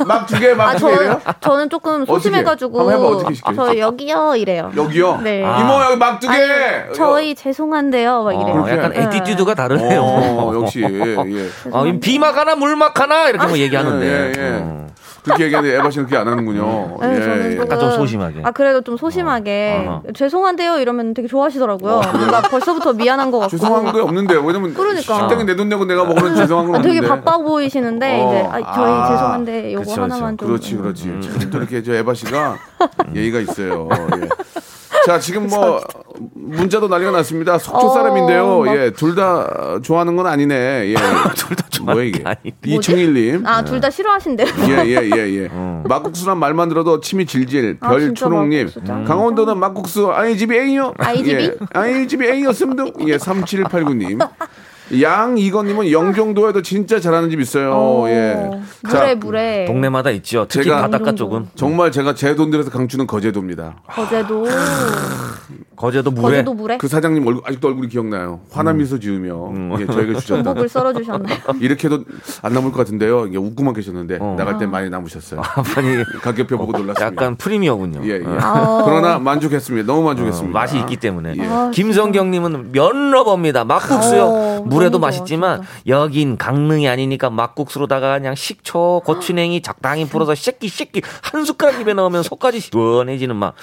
막 0.06 0.26
두 0.26 0.38
개, 0.38 0.52
막 0.52 0.68
아, 0.68 0.76
두개 0.76 0.92
이래요? 0.92 1.18
저, 1.24 1.32
저는 1.40 1.70
조금? 1.70 2.04
소심해가지고. 2.04 2.78
한번 2.78 2.94
해봐, 2.94 3.06
어떻게 3.06 3.34
시켜요? 3.34 3.56
저 3.56 3.78
여기요, 3.78 4.34
이래요. 4.36 4.70
여기요? 4.76 5.20
네. 5.22 5.38
이모 5.40 5.82
여기 5.84 5.96
막 5.96 6.20
두 6.20 6.28
개. 6.28 6.34
아니, 6.34 6.94
저희 6.94 7.34
죄송한데요, 7.34 8.22
막 8.22 8.32
이래요. 8.34 8.64
어, 8.64 8.70
약간 8.70 8.92
네. 8.92 9.02
attitude가 9.04 9.54
다르네요. 9.54 10.02
어, 10.02 10.52
역시 10.60 10.82
예. 10.82 11.16
어, 11.72 11.86
이 11.86 11.98
비막 12.00 12.36
하나 12.36 12.54
물막 12.54 13.00
하나 13.00 13.30
이렇게 13.30 13.46
뭐 13.46 13.56
얘기하는데 13.56 14.06
예, 14.06 14.32
예. 14.36 14.58
어. 14.62 14.86
그렇게 15.26 15.44
얘기하는데 15.44 15.76
에바 15.76 15.90
씨는 15.90 16.06
그렇게 16.06 16.20
안 16.20 16.28
하는군요. 16.32 16.96
네, 17.00 17.16
예, 17.16 17.20
저는 17.20 17.52
예. 17.52 17.58
약간 17.58 17.78
좀 17.80 17.90
소심하게. 17.92 18.40
아 18.44 18.50
그래도 18.52 18.80
좀 18.80 18.96
소심하게 18.96 19.84
어. 19.88 20.02
죄송한데요 20.14 20.78
이러면 20.78 21.12
되게 21.14 21.28
좋아하시더라고요. 21.28 22.00
뭔가 22.14 22.42
벌써부터 22.42 22.92
미안한 22.94 23.30
것 23.30 23.40
같고. 23.40 23.50
죄송한 23.56 23.92
게 23.92 24.00
없는데 24.00 24.34
왜냐면 24.36 24.72
그러니까. 24.72 25.00
식당에 25.02 25.44
내 25.44 25.56
돈 25.56 25.68
내고 25.68 25.84
내가 25.84 26.04
먹으면 26.04 26.36
죄송한 26.36 26.66
건 26.66 26.74
아, 26.76 26.82
되게 26.82 26.98
없는데. 26.98 27.08
바빠 27.24 27.38
보이시는데 27.38 28.20
어. 28.22 28.28
이제 28.28 28.48
아, 28.64 28.74
저희 28.74 28.90
아. 28.92 29.08
죄송한데 29.10 29.72
요거 29.74 29.84
그쵸, 29.84 30.02
하나만 30.02 30.38
좀. 30.38 30.48
그렇지, 30.48 30.76
그렇지. 30.76 31.04
참, 31.22 31.50
또 31.50 31.58
이렇게 31.58 31.82
저 31.82 31.92
에바 31.94 32.14
씨가 32.14 32.56
예의가 33.14 33.40
있어요. 33.40 33.88
예. 34.22 34.28
자, 35.06 35.18
지금 35.18 35.46
뭐 35.48 35.80
문자도 36.46 36.88
난리가 36.88 37.10
났습니다. 37.10 37.58
속초 37.58 37.86
어, 37.88 37.94
사람인데요. 37.94 38.60
막- 38.60 38.76
예, 38.76 38.90
둘 38.90 39.14
다 39.14 39.78
좋아하는 39.82 40.16
건 40.16 40.26
아니네. 40.26 40.54
예. 40.90 40.94
둘 41.34 41.56
다 41.56 41.66
좋아하는 41.70 41.86
뭐야 41.94 42.04
이게? 42.04 42.24
이충일님. 42.64 43.46
아 43.46 43.62
둘 43.64 43.80
다 43.80 43.90
싫어하신대요. 43.90 44.46
예, 44.68 44.84
예, 44.86 45.10
예, 45.16 45.42
예. 45.44 45.48
막국수란 45.88 46.38
말만 46.38 46.68
들어도 46.68 47.00
침이 47.00 47.26
질질. 47.26 47.78
아, 47.80 47.90
별초롱님. 47.90 48.70
짱이다. 48.84 49.04
강원도는 49.04 49.58
막국수 49.58 50.10
아이 50.12 50.36
집이 50.36 50.56
A요. 50.56 50.92
아이 50.98 51.18
집이? 51.22 51.42
예. 51.44 51.54
아이 51.72 52.06
집이 52.08 52.26
A였음 52.26 52.76
등. 52.76 52.92
예, 53.06 53.16
3789님. 53.16 54.26
양이건님은 55.00 55.90
영종도에도 55.90 56.62
진짜 56.62 57.00
잘하는 57.00 57.28
집 57.28 57.40
있어요. 57.40 57.72
어, 57.74 58.08
예. 58.08 58.36
물에 58.84 58.92
자, 58.92 59.14
물에 59.16 59.64
동네마다 59.66 60.10
있죠. 60.12 60.46
특히 60.48 60.68
제가- 60.70 60.82
바닷가 60.82 61.08
영종도. 61.08 61.16
쪽은 61.16 61.48
정말 61.56 61.90
제가 61.90 62.14
제 62.14 62.36
돈 62.36 62.50
들여서 62.52 62.70
강추는 62.70 63.06
거제도입니다. 63.08 63.76
거제도 63.88 64.44
거제도 65.76 66.10
물에 66.10 66.28
거제도 66.28 66.54
물에 66.54 66.78
그 66.78 66.88
사장님 66.88 67.26
얼굴 67.26 67.42
아직도 67.46 67.68
얼굴이 67.68 67.88
기억나요. 67.88 68.40
화난 68.50 68.78
미소 68.78 68.98
지으며 68.98 69.52
예, 69.78 69.86
저에게 69.86 70.14
주셨다. 70.14 70.42
전복을 70.42 70.68
썰어 70.68 70.92
주셨나요? 70.94 71.38
이렇게도 71.60 72.04
안 72.42 72.52
남을 72.54 72.72
것 72.72 72.78
같은데요. 72.78 73.26
이게 73.26 73.36
웃고만 73.36 73.74
계셨는데 73.74 74.18
어. 74.20 74.34
나갈 74.38 74.58
때 74.58 74.66
많이 74.66 74.88
남으셨어요. 74.90 75.42
아니 75.76 76.02
가격표 76.22 76.56
보고 76.58 76.72
놀랐습니다. 76.72 77.04
약간 77.04 77.36
프리미어군요. 77.36 78.00
예, 78.04 78.20
예. 78.20 78.24
아. 78.40 78.82
그러나 78.84 79.18
만족했습니다. 79.18 79.86
너무 79.86 80.00
어, 80.00 80.04
만족했습니다. 80.06 80.58
맛이 80.58 80.78
있기 80.78 80.96
때문에. 80.96 81.34
예. 81.36 81.46
아, 81.46 81.70
김성경님은 81.72 82.72
면러버입니다. 82.72 83.64
막국수요. 83.64 84.22
어, 84.24 84.62
물에도 84.66 84.92
너무 84.92 85.06
맛있지만 85.06 85.62
여긴 85.86 86.36
강릉이 86.38 86.88
아니니까 86.88 87.30
막국수로다가 87.30 88.18
그냥 88.18 88.34
식초, 88.34 89.02
고추냉이 89.04 89.60
적당히 89.62 90.06
풀어서 90.06 90.34
쉐끼 90.34 90.68
쉐끼 90.68 91.02
한 91.22 91.44
숟가락 91.44 91.80
입에 91.80 91.92
넣으면 91.94 92.22
속까지 92.22 92.60
시원해지는 92.60 93.36
맛. 93.36 93.54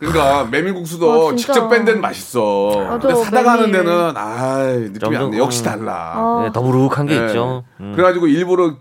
그러니까 0.00 0.44
메밀국수도 0.50 1.12
아. 1.12 1.36
직접 1.52 1.68
뺀 1.68 1.84
데는 1.84 2.00
맛있어. 2.00 2.72
맞아, 2.88 2.98
근데 3.08 3.24
사다가 3.24 3.52
하는 3.52 3.70
메밀. 3.70 3.84
데는 3.84 4.16
아 4.16 4.62
느낌이 4.64 5.16
안 5.16 5.30
나. 5.30 5.36
역시 5.38 5.62
음. 5.62 5.64
달라. 5.64 6.12
아. 6.16 6.42
네, 6.44 6.52
더부룩한 6.52 7.06
게 7.06 7.20
예. 7.20 7.26
있죠. 7.26 7.64
음. 7.80 7.92
그래가지고 7.94 8.26
일부러 8.26 8.74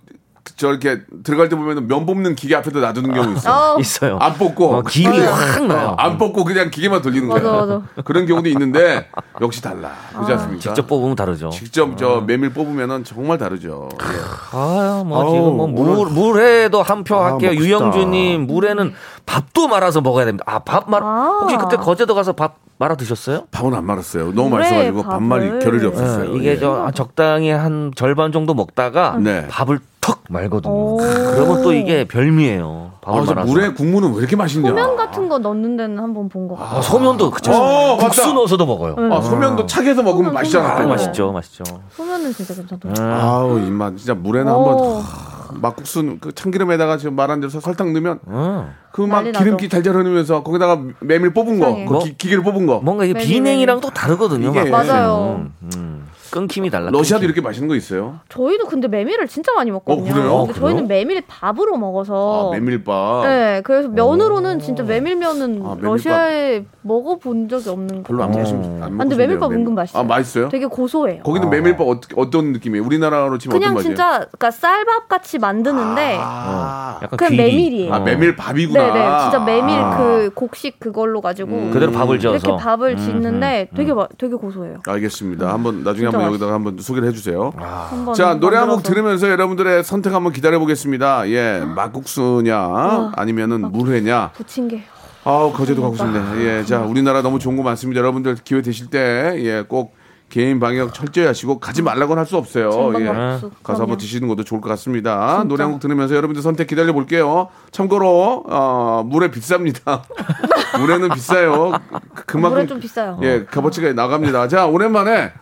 저렇게 0.56 1.02
들어갈 1.24 1.50
때 1.50 1.56
보면 1.56 1.88
면 1.88 2.06
뽑는 2.06 2.36
기계 2.36 2.56
앞에다 2.56 2.80
놔두는 2.80 3.14
경우 3.14 3.34
있어. 3.36 3.76
어, 3.76 3.80
있어요. 3.80 4.18
안 4.20 4.34
뽑고 4.34 4.76
어, 4.76 4.82
김이 4.84 5.20
확 5.20 5.66
나요. 5.68 5.96
안 5.98 6.18
뽑고 6.18 6.44
그냥 6.44 6.72
기계만 6.72 7.02
돌리는. 7.02 7.28
맞아, 7.28 7.52
맞아. 7.52 7.82
그런 8.04 8.26
경우도 8.26 8.50
있는데 8.50 9.08
역시 9.40 9.62
달라. 9.62 9.92
그렇지 10.14 10.32
않습니까? 10.34 10.62
직접 10.62 10.88
뽑으면 10.88 11.16
다르죠. 11.16 11.50
직접 11.52 11.96
저 11.98 12.22
메밀 12.26 12.52
뽑으면은 12.54 13.04
정말 13.04 13.38
다르죠. 13.38 13.90
예. 13.94 14.58
아유, 14.58 15.04
뭐 15.06 15.22
아우, 15.24 15.32
지금 15.32 15.58
뭐 15.58 15.68
물, 15.68 15.90
오늘- 15.90 16.12
물회도 16.12 16.82
한표 16.82 17.16
아, 17.16 17.32
할게요. 17.34 17.52
유영주님, 17.54 18.48
물회는 18.48 18.94
밥도 19.26 19.68
말아서 19.68 20.02
먹어야 20.02 20.26
됩니다. 20.26 20.44
아, 20.48 20.60
밥 20.60 20.90
말, 20.90 21.04
아. 21.04 21.40
혹시 21.42 21.56
그때 21.58 21.78
거제도 21.78 22.16
가서 22.16 22.34
밥 22.34 22.56
말아 22.80 22.96
드셨어요? 22.96 23.46
밥은 23.52 23.76
안 23.76 23.86
말았어요. 23.86 24.32
너무 24.34 24.50
그래, 24.50 24.62
맛있어가지고 24.64 25.04
밥 25.04 25.22
말이 25.22 25.46
밥을. 25.48 25.60
겨를이 25.60 25.84
예, 25.84 25.88
없었어요. 25.88 26.36
이게 26.36 26.50
예. 26.52 26.58
저 26.60 26.90
적당히 26.96 27.52
한 27.52 27.92
절반 27.96 28.32
정도 28.32 28.56
먹다가 28.56 29.18
네. 29.20 29.48
밥을 29.50 29.80
턱 30.02 30.20
말거든요. 30.30 30.74
오. 30.74 30.98
그러면 30.98 31.62
또 31.62 31.72
이게 31.74 32.06
별미예요. 32.06 32.92
밥을 33.02 33.22
아, 33.22 33.26
저 33.26 33.34
말아서. 33.34 33.52
물에 33.52 33.74
국물은 33.74 34.14
왜 34.14 34.18
이렇게 34.20 34.36
맛있냐? 34.36 34.70
소면 34.70 34.96
같은 34.96 35.30
거 35.30 35.38
넣는 35.40 35.78
데는 35.78 36.00
한번 36.00 36.28
본 36.28 36.48
것 36.48 36.56
같아요. 36.56 36.80
아, 36.80 36.82
소면도 36.82 37.32
그쵸. 37.32 37.52
어, 37.52 37.98
국수 37.98 38.22
맞다. 38.22 38.34
넣어서도 38.34 38.66
먹어요. 38.66 38.96
아, 39.14 39.22
소면도 39.22 39.66
차게서 39.68 40.02
먹으면 40.04 40.26
소면, 40.30 40.34
맛있잖아. 40.34 40.68
아, 40.70 40.76
소면. 40.78 40.90
맛있죠, 40.90 41.32
맛있죠. 41.32 41.64
소면은 41.92 42.34
진짜 42.34 42.54
괜찮더라고요. 42.56 43.06
음. 43.08 43.14
아우 43.14 43.60
입맛 43.60 43.96
진짜 43.98 44.14
물에는 44.16 44.52
오. 44.52 44.56
한번 44.76 45.02
하, 45.02 45.52
막국수 45.54 46.18
그 46.20 46.34
참기름에다가 46.34 46.98
지금 46.98 47.16
말한 47.16 47.40
대로 47.42 47.50
설탕 47.52 47.94
넣으면 47.94 48.20
음. 48.28 48.70
그막 48.92 49.24
난리 49.24 49.32
기름기. 49.38 49.70
달달 49.70 49.96
흐르면서 49.96 50.42
거기다가 50.44 50.80
메밀 51.00 51.34
뽑은 51.34 51.60
거. 51.60 51.76
그 52.00 52.06
기, 52.06 52.18
기계를 52.18 52.44
뽑은 52.44 52.66
거. 52.66 52.80
뭔가 52.84 53.06
이게 53.06 53.14
비냉이랑 53.20 53.82
또 53.82 53.90
다르거든요. 53.92 54.50
이게-. 54.50 54.70
맞아요. 54.70 55.46
음. 55.76 56.08
끊김이 56.32 56.70
달라. 56.70 56.90
러시아도 56.92 57.22
끊김. 57.22 57.26
이렇게 57.26 57.42
맛있는 57.42 57.68
거 57.68 57.76
있어요? 57.76 58.20
저희도 58.30 58.66
근데 58.68 58.88
메밀을 58.88 59.28
진짜 59.28 59.54
많이 59.54 59.72
먹거든요. 59.72 60.10
어, 60.10 60.14
그래요? 60.14 60.38
근데 60.46 60.60
저희는 60.60 60.88
그래요? 60.88 61.00
메밀 61.00 61.24
밥으로 61.28 61.78
먹어서. 61.78 62.50
아, 62.50 62.54
메밀밥. 62.54 63.26
네, 63.28 63.62
그래서 63.64 63.90
면으로는 63.90 64.60
진짜 64.60 64.84
메밀면은 64.84 65.62
아, 65.64 65.70
메밀밥. 65.70 65.82
러시아에 65.82 66.66
먹어본 66.84 67.50
적이 67.50 67.70
없는 67.70 68.04
별로 68.04 68.24
안것 68.24 68.38
같아요. 68.40 68.56
먹으시면 68.58 68.84
안 68.84 68.94
아, 68.94 68.98
근데 69.04 69.16
메밀밥 69.16 69.50
돼요, 69.50 69.60
은근 69.60 69.76
맛있어요. 69.76 70.02
아 70.02 70.06
맛있어요? 70.06 70.50
되게 70.50 70.66
고소해요. 70.66 71.24
거기는 71.24 71.50
메밀밥 71.50 71.88
어떻게 71.88 72.16
어떤 72.18 72.54
느낌이에요? 72.54 72.84
우리나라로 72.86 73.38
치면 73.38 73.54
그냥 73.58 73.72
어떤 73.72 73.76
맛이에요? 73.76 73.96
진짜 73.96 74.10
그러니까 74.32 74.52
쌀밥 74.52 75.08
같이 75.10 75.38
만드는데 75.38 76.18
아, 76.20 77.00
약간 77.04 77.18
그냥 77.18 77.32
귀리. 77.32 77.44
메밀이에요. 77.44 77.94
아 77.94 78.00
메밀밥이구나. 78.00 78.94
네네, 78.94 79.20
진짜 79.22 79.40
메밀 79.46 79.76
아. 79.80 79.98
그 79.98 80.32
곡식 80.34 80.80
그걸로 80.80 81.22
가지고 81.22 81.52
음. 81.56 81.72
그대로 81.72 81.92
밥을 81.92 82.20
지어서. 82.20 82.38
이렇게 82.38 82.64
밥을 82.64 82.92
음, 82.94 82.98
짓는데 82.98 83.68
음, 83.72 83.76
되게 83.76 83.94
마- 83.94 84.08
되게 84.18 84.36
고소해요. 84.36 84.78
알겠습니다. 84.88 85.52
한번 85.54 85.84
나중에 85.84 86.10
진짜 86.10 86.18
한번 86.22 86.34
여기다가 86.34 86.54
한번 86.54 86.78
소개를 86.80 87.08
해주세요. 87.10 87.52
한번 87.58 88.14
자 88.14 88.34
노래 88.36 88.58
한 88.58 88.70
곡. 88.70 88.84
들으면서 88.84 89.30
여러분들의 89.30 89.84
선택 89.84 90.14
한번 90.14 90.32
기다려 90.34 90.60
보겠습니다. 90.60 91.30
예 91.30 91.64
막국수냐 91.66 93.12
아니면은 93.16 93.72
물회냐. 93.72 94.32
부침개. 94.34 94.82
아우 95.24 95.52
거제도 95.54 95.82
가고 95.84 95.96
싶네. 95.96 96.20
예, 96.46 96.64
자 96.66 96.80
우리나라 96.82 97.22
너무 97.22 97.38
좋은 97.38 97.56
거 97.56 97.64
많습니다. 97.64 98.00
여러분들 98.00 98.36
기회 98.44 98.62
되실 98.62 98.88
때 98.88 99.34
예 99.38 99.64
꼭 99.68 99.94
개인 100.32 100.60
방역 100.60 100.94
철저히 100.94 101.26
하시고 101.28 101.60
가지 101.60 101.82
말라고는 101.82 102.20
할 102.22 102.26
수 102.26 102.38
없어요. 102.38 102.70
예. 103.00 103.06
전방박수. 103.06 103.52
가서 103.64 103.82
한번 103.84 103.86
그럼요. 103.86 103.98
드시는 103.98 104.28
것도 104.30 104.44
좋을 104.46 104.62
것 104.62 104.70
같습니다. 104.70 105.44
노래 105.48 105.64
한 105.64 105.74
곡 105.74 105.82
들으면서 105.82 106.16
여러분들 106.16 106.42
선택 106.42 106.68
기다려 106.68 106.94
볼게요. 106.94 107.50
참고로 107.72 108.46
어, 108.48 109.04
물에 109.06 109.30
비쌉니다. 109.30 110.02
물에는 110.80 111.10
비싸요. 111.10 111.72
그- 112.16 112.26
그만큼 112.26 112.50
물은 112.56 112.68
좀 112.68 112.80
비싸요. 112.80 113.20
예, 113.24 113.44
값어치가 113.46 113.92
나갑니다. 113.94 114.48
자, 114.48 114.66
오랜만에 114.68 115.34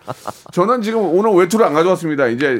저는 0.52 0.82
지금 0.82 1.02
오늘 1.02 1.32
외투를 1.34 1.65
안 1.65 1.73
가져왔습니다. 1.73 2.25
이제. 2.28 2.54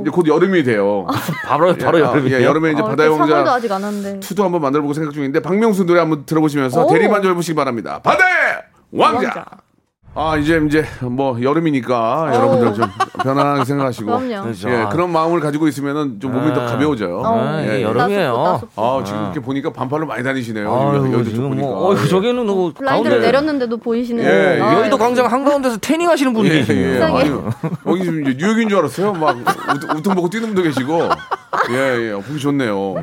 이제 0.00 0.10
곧 0.10 0.26
여름이 0.26 0.64
돼요. 0.64 1.06
바로 1.46 1.74
바로 1.76 1.98
예, 1.98 2.02
여름이에요. 2.02 2.38
예, 2.40 2.44
여름에 2.44 2.72
이제 2.72 2.80
어, 2.80 2.86
바다의 2.86 3.10
왕자 3.10 3.52
아직 3.52 3.70
안 3.70 3.82
왔는데. 3.82 4.20
투도 4.20 4.42
한번 4.42 4.62
만들어 4.62 4.80
보고 4.82 4.94
생각 4.94 5.12
중인데 5.12 5.40
박명수 5.40 5.84
노래 5.84 6.00
한번 6.00 6.24
들어보시면서 6.24 6.84
오. 6.86 6.88
대리만족 6.90 7.30
해보시기 7.32 7.54
바랍니다. 7.54 8.00
바다의 8.02 8.32
왕자. 8.92 9.16
왕자. 9.26 9.44
아 10.16 10.36
이제 10.36 10.62
이제 10.64 10.84
뭐 11.00 11.40
여름이니까 11.42 12.30
여러분들 12.34 12.74
좀 12.74 12.88
편안하게 13.22 13.64
생각하시고 13.66 14.06
그럼요. 14.06 14.42
그렇죠. 14.44 14.70
예, 14.70 14.86
그런 14.92 15.10
마음을 15.10 15.40
가지고 15.40 15.66
있으면은 15.66 16.20
좀 16.20 16.32
몸이 16.32 16.54
더 16.54 16.62
아. 16.62 16.66
가벼워져요. 16.66 17.18
어, 17.18 17.58
예, 17.60 17.68
예, 17.68 17.76
예. 17.78 17.82
여름이에요. 17.82 18.60
아 18.76 19.02
지금 19.04 19.22
이렇게 19.24 19.40
보니까 19.40 19.72
반팔로 19.72 20.06
많이 20.06 20.22
다니시네요. 20.22 20.72
아유, 20.72 20.96
여기, 20.98 21.12
여기도 21.12 21.30
지금 21.30 21.48
보니까. 21.48 21.66
뭐, 21.66 21.88
어휴, 21.90 22.08
저기는 22.08 22.46
뭐 22.46 22.72
블라인드를 22.76 23.10
가운데 23.10 23.26
내렸는데도 23.26 23.76
보이시는. 23.78 24.22
예, 24.24 24.60
아, 24.62 24.74
여의도. 24.78 24.98
광장 24.98 25.26
한 25.26 25.44
가운데서 25.44 25.78
태닝 25.78 26.08
하시는 26.08 26.32
분이 26.32 26.48
예, 26.48 26.52
계시네요. 26.58 26.94
예. 26.94 27.02
아니, 27.02 27.30
여기 27.86 28.02
지금 28.04 28.22
이제 28.28 28.36
뉴욕인 28.38 28.68
줄 28.68 28.78
알았어요. 28.78 29.12
막 29.14 29.36
우퉁 29.96 30.14
보고 30.14 30.28
뛰는 30.30 30.46
분도 30.48 30.62
계시고. 30.62 31.08
예, 31.70 32.08
예. 32.08 32.12
보기 32.12 32.38
좋네요. 32.38 32.94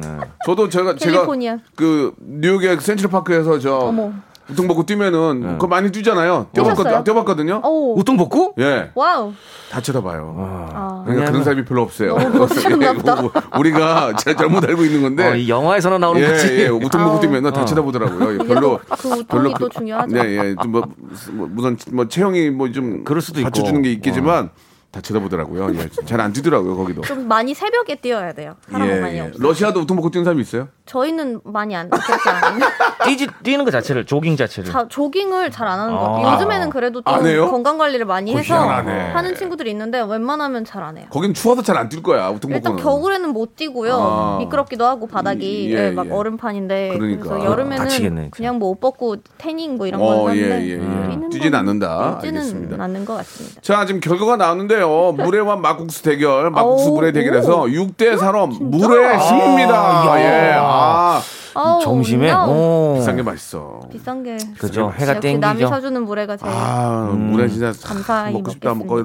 저도 0.45 0.69
제가 0.69 0.95
제가 0.95 1.13
캘리포니아. 1.17 1.57
그 1.75 2.13
뉴욕의 2.21 2.79
센트럴파크에서 2.79 3.59
저 3.59 3.75
어머. 3.79 4.11
우통 4.51 4.67
벗고 4.67 4.85
뛰면은 4.85 5.53
그거 5.53 5.67
많이 5.67 5.91
뛰잖아요. 5.91 6.47
뛰셨어요? 6.53 6.73
뛰어봤거든요. 6.75 7.03
뛰어봤거든요. 7.03 7.61
오. 7.63 7.95
우통 7.97 8.17
벗고? 8.17 8.53
예. 8.59 8.91
와우. 8.95 9.33
다 9.71 9.79
쳐다봐요. 9.81 10.35
아. 10.73 11.03
그러니까 11.05 11.31
그런 11.31 11.43
사람이 11.43 11.63
별로 11.65 11.81
없어요. 11.83 12.15
우- 12.15 13.59
우리가 13.59 14.15
잘 14.19 14.35
잘못 14.35 14.63
알고 14.65 14.83
있는 14.83 15.01
건데. 15.01 15.27
어, 15.29 15.35
이 15.35 15.47
영화에서나 15.49 15.97
나오는 15.97 16.21
예, 16.21 16.27
거지. 16.27 16.47
예, 16.59 16.67
우통 16.67 17.03
벗고 17.03 17.15
아우. 17.15 17.19
뛰면 17.21 17.43
다 17.53 17.61
어. 17.61 17.65
쳐다보더라고요. 17.65 18.31
예, 18.31 18.35
이게 18.35 18.43
별로 18.45 18.79
또그 19.01 19.19
우통이 19.19 19.53
또 19.59 19.69
중요하죠. 19.69 20.13
네, 20.13 20.21
예, 20.37 20.55
좀 20.61 20.71
뭐, 20.71 20.83
뭐 21.31 21.47
무슨 21.51 21.77
뭐 21.93 22.07
체형이 22.07 22.49
뭐 22.51 22.71
좀 22.71 23.03
그럴 23.03 23.21
수도 23.21 23.39
있고. 23.39 23.49
받쳐주는 23.49 23.81
게 23.81 23.91
있겠지만 23.93 24.49
다 24.91 24.99
쳐다보더라고요. 25.01 25.73
예, 25.75 25.89
잘안 26.05 26.33
뛰더라고요 26.33 26.75
거기도. 26.75 27.01
좀 27.01 27.27
많이 27.27 27.53
새벽에 27.53 27.95
뛰어야 27.95 28.33
돼요. 28.33 28.55
사람 28.69 28.87
많이 29.01 29.15
예, 29.17 29.21
없어. 29.21 29.39
러시아도 29.41 29.79
우통 29.81 29.95
벗고 29.97 30.09
뛰는 30.09 30.25
사람이 30.25 30.41
있어요? 30.41 30.67
저희는 30.95 31.39
많이 31.45 31.73
안 31.73 31.89
그렇게 31.89 32.29
안. 32.29 32.59
뛰지, 33.07 33.27
뛰는 33.43 33.63
거 33.63 33.71
자체를, 33.71 34.05
조깅 34.05 34.35
자체를. 34.35 34.69
자, 34.69 34.85
조깅을 34.89 35.49
잘 35.49 35.65
안 35.71 35.79
하는 35.79 35.93
것 35.95 36.01
같아요. 36.01 36.27
아. 36.27 36.33
요즘에는 36.35 36.69
그래도? 36.69 37.01
좀 37.01 37.49
건강 37.49 37.77
관리를 37.77 38.05
많이 38.05 38.35
해서 38.35 38.41
희한하네. 38.53 39.11
하는 39.11 39.35
친구들이 39.35 39.71
있는데 39.71 40.01
웬만하면 40.01 40.65
잘 40.65 40.83
안 40.83 40.97
해요. 40.97 41.05
거긴 41.09 41.33
추워서 41.33 41.61
잘 41.61 41.77
안 41.77 41.87
뛸 41.87 42.03
거야 42.03 42.27
우통 42.29 42.51
일단. 42.51 42.75
겨울에는 42.75 43.29
못 43.31 43.55
뛰고요. 43.55 43.95
아. 43.97 44.37
미끄럽기도 44.39 44.85
하고 44.85 45.07
바닥이 45.07 45.71
예, 45.73 45.87
예, 45.87 45.91
막 45.91 46.07
예. 46.07 46.11
얼음판인데 46.11 46.97
그러니까. 46.97 47.29
그래서 47.29 47.45
여름에는 47.45 47.83
다치겠네. 47.85 48.29
그냥 48.31 48.59
뭐 48.59 48.71
옷 48.71 48.79
벗고 48.81 49.15
태닝 49.37 49.77
뭐 49.77 49.87
이런 49.87 50.01
어, 50.01 50.05
거 50.23 50.35
예, 50.35 50.41
하는데 50.43 50.65
예, 50.67 50.71
예. 50.73 50.77
뛰는 51.09 51.29
뛰진 51.29 51.51
건 51.51 51.59
않는다. 51.61 52.19
뛰지는 52.19 52.41
알겠습니다. 52.41 52.83
않는 52.83 53.05
것 53.05 53.15
같습니다. 53.17 53.61
자, 53.61 53.85
지금 53.85 54.01
결과가 54.01 54.35
나왔는데요. 54.37 55.13
물회와 55.13 55.55
막국수 55.57 56.03
대결, 56.03 56.49
막국수 56.51 56.89
오, 56.89 56.95
물회 56.95 57.11
대결에서 57.13 57.61
오. 57.61 57.65
6대 57.67 58.17
4로 58.17 58.61
물회 58.61 59.17
승리입니다. 59.19 59.73
야. 59.73 60.19
예. 60.19 60.80
아, 61.53 61.79
점심에? 61.83 62.31
오. 62.33 62.95
비싼 62.97 63.15
게 63.15 63.23
맛있어. 63.23 63.79
비싼 63.91 64.23
게 64.23 64.37
그죠. 64.57 64.91
해가 64.95 65.13
남이 65.15 65.39
땡기죠. 65.41 65.67
사주는 65.67 66.03
물회가 66.03 66.37
제일 66.37 66.51
아, 66.53 67.11
물회 67.13 67.47
진짜 67.47 67.71
감사히 67.83 68.33
먹고 68.33 68.51
싶다. 68.51 68.73
먹고. 68.73 69.01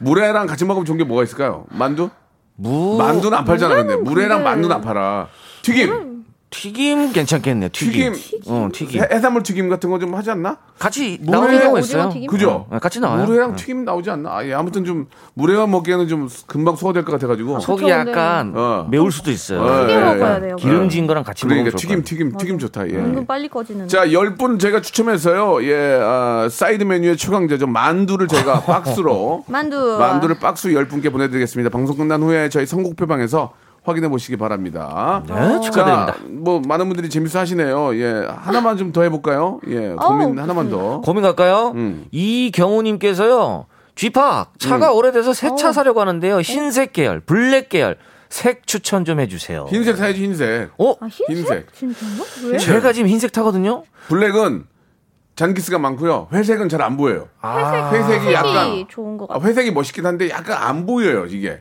물회랑 0.00 0.46
같이 0.46 0.64
먹으면 0.64 0.84
좋은 0.84 0.98
게 0.98 1.04
뭐가 1.04 1.22
있을까요? 1.24 1.64
만두? 1.70 2.10
무, 2.58 2.96
만두는 2.96 3.36
안 3.38 3.44
팔잖아, 3.44 3.74
근데. 3.74 3.96
물회랑 3.96 4.38
근데- 4.38 4.44
만두는 4.50 4.76
안 4.76 4.80
팔아. 4.82 5.28
튀김. 5.62 6.05
튀김 6.48 7.12
괜찮겠네, 7.12 7.68
튀김. 7.70 8.12
튀김. 8.14 8.40
어, 8.46 8.68
튀김. 8.72 9.02
해- 9.02 9.08
해산물 9.10 9.42
튀김 9.42 9.68
같은 9.68 9.90
거 9.90 9.98
좀 9.98 10.14
하지 10.14 10.30
않나? 10.30 10.56
같이 10.78 11.18
물에 11.20 11.30
나오는 11.36 11.58
경우가 11.58 11.80
오징어 11.80 11.98
있어요. 12.00 12.12
튀김? 12.12 12.26
그죠? 12.30 12.66
어, 12.70 12.78
같이 12.78 13.00
나와요. 13.00 13.24
물회랑 13.24 13.56
튀김 13.56 13.84
나오지 13.84 14.10
않나? 14.10 14.30
아, 14.36 14.46
예, 14.46 14.54
아무튼 14.54 14.84
좀 14.84 15.06
물회만 15.34 15.70
먹기에는 15.70 16.06
좀 16.06 16.28
금방 16.46 16.76
소화될 16.76 17.04
것 17.04 17.12
같아 17.12 17.26
가지고. 17.26 17.58
속이 17.58 17.82
그쵸, 17.82 17.90
약간 17.90 18.52
어. 18.54 18.86
매울 18.90 19.10
수도 19.10 19.30
있어요. 19.32 19.60
어, 19.60 19.80
크게 19.80 19.94
예, 19.94 19.98
먹어야 20.00 20.36
예. 20.36 20.40
돼요. 20.40 20.56
기름진 20.56 21.06
거랑 21.08 21.24
같이 21.24 21.44
그러니까 21.44 21.64
먹으면 21.72 21.76
튀김, 21.78 22.02
튀김, 22.04 22.36
튀김 22.38 22.58
좋다. 22.60 22.88
예. 22.88 22.94
은근 22.94 23.26
빨리 23.26 23.48
꺼지는. 23.48 23.88
자, 23.88 24.06
10분 24.06 24.60
제가 24.60 24.80
추첨해서요. 24.80 25.64
예, 25.64 25.98
아, 26.00 26.48
사이드 26.50 26.84
메뉴의 26.84 27.16
최강자죠. 27.16 27.66
만두를 27.66 28.28
제가 28.28 28.60
박스로 28.64 29.44
만두. 29.48 29.96
만두를 29.98 30.38
박스 30.38 30.68
10분께 30.68 31.10
보내 31.10 31.28
드리겠습니다. 31.28 31.70
방송 31.70 31.96
끝난 31.96 32.22
후에 32.22 32.48
저희 32.50 32.66
선곡표 32.66 33.06
방에서 33.06 33.52
확인해 33.86 34.08
보시기 34.08 34.36
바랍니다. 34.36 35.22
네, 35.26 35.34
축하드립니다. 35.60 36.06
자, 36.12 36.18
뭐 36.28 36.60
많은 36.66 36.88
분들이 36.88 37.08
재밌어 37.08 37.38
하시네요. 37.38 37.94
예, 37.96 38.26
하나만 38.28 38.76
좀 38.76 38.92
더 38.92 39.02
해볼까요? 39.02 39.60
예, 39.68 39.90
고민 39.94 40.28
어우, 40.28 40.38
하나만 40.38 40.70
더. 40.70 41.00
고민 41.02 41.22
갈까요? 41.22 41.72
음. 41.74 42.06
이경우님께서요. 42.10 43.66
쥐팍 43.94 44.58
차가 44.58 44.92
오래돼서 44.92 45.32
새 45.32 45.48
어. 45.48 45.54
차 45.56 45.72
사려고 45.72 46.00
하는데요. 46.00 46.40
흰색 46.40 46.92
계열, 46.92 47.20
블랙 47.20 47.68
계열 47.68 47.96
색 48.28 48.66
추천 48.66 49.04
좀 49.04 49.20
해주세요. 49.20 49.66
흰색 49.70 49.96
사야지 49.96 50.22
흰색. 50.22 50.70
어? 50.78 50.94
아, 51.00 51.06
흰색? 51.06 51.66
흰색. 51.72 51.74
진짜요? 51.74 52.50
왜? 52.52 52.58
제가 52.58 52.92
지금 52.92 53.08
흰색 53.08 53.32
타거든요. 53.32 53.84
블랙은 54.08 54.64
잔기스가 55.36 55.78
많고요. 55.78 56.28
회색은 56.32 56.68
잘 56.70 56.80
안 56.80 56.96
보여요. 56.96 57.28
아, 57.42 57.90
회색이 57.92 58.20
색이 58.24 58.32
약간 58.34 58.84
좋은 58.88 59.16
것 59.18 59.24
아, 59.30 59.34
같아요. 59.34 59.48
회색이 59.50 59.70
멋있긴 59.72 60.06
한데 60.06 60.30
약간 60.30 60.56
안 60.62 60.86
보여요 60.86 61.26
이게. 61.26 61.58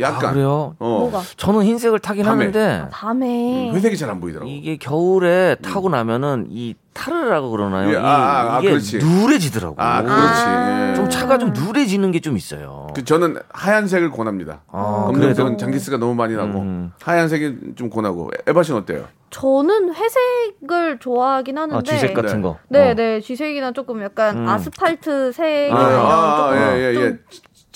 약간. 0.00 0.30
아, 0.30 0.32
그래요? 0.32 0.74
어. 0.78 0.98
뭐가? 1.00 1.22
저는 1.36 1.62
흰색을 1.64 1.98
타긴 1.98 2.24
밤에. 2.24 2.46
하는데 2.46 2.88
밤에 2.90 3.70
회색이 3.72 3.96
잘 3.98 4.08
안 4.08 4.20
보이더라고. 4.20 4.50
이게 4.50 4.76
겨울에 4.78 5.56
타고 5.56 5.90
나면은 5.90 6.46
이 6.48 6.74
타르라고 6.98 7.50
그러나요? 7.50 7.88
예, 7.90 7.92
이- 7.92 7.96
아, 7.96 8.00
아, 8.02 8.56
아, 8.56 8.58
이게 8.58 8.70
그렇지. 8.70 8.98
누래지더라고. 8.98 9.76
아, 9.78 10.02
그렇지. 10.02 10.42
아. 10.44 10.90
예. 10.90 10.94
좀 10.94 11.08
차가 11.08 11.38
좀 11.38 11.52
누래지는 11.52 12.10
게 12.12 12.18
좀 12.18 12.36
있어요. 12.36 12.88
그 12.94 13.04
저는 13.04 13.38
하얀색을 13.50 14.10
권합니다. 14.10 14.62
아, 14.72 15.04
검정색은 15.06 15.56
잔기스가 15.58 15.96
너무 15.98 16.14
많이 16.16 16.34
나고 16.34 16.58
음. 16.60 16.92
하얀색이 17.02 17.74
좀 17.76 17.88
권하고 17.90 18.30
에바 18.46 18.62
씨는 18.64 18.80
어때요? 18.80 19.04
저는 19.30 19.94
회색을 19.94 20.98
좋아하긴 20.98 21.56
하는데. 21.58 21.76
아, 21.78 21.82
쥐색 21.82 22.14
같은 22.14 22.36
네. 22.36 22.42
거. 22.42 22.58
네, 22.68 22.90
어. 22.90 22.94
네, 22.94 23.20
쥐색이나 23.20 23.72
조금 23.72 24.02
약간 24.02 24.36
음. 24.38 24.48
아스팔트 24.48 25.32
색이랑 25.32 25.76
아, 25.78 26.36
조금 26.48 26.56
예, 26.58 26.88
예, 26.88 26.94
좀 26.94 27.02
예. 27.04 27.18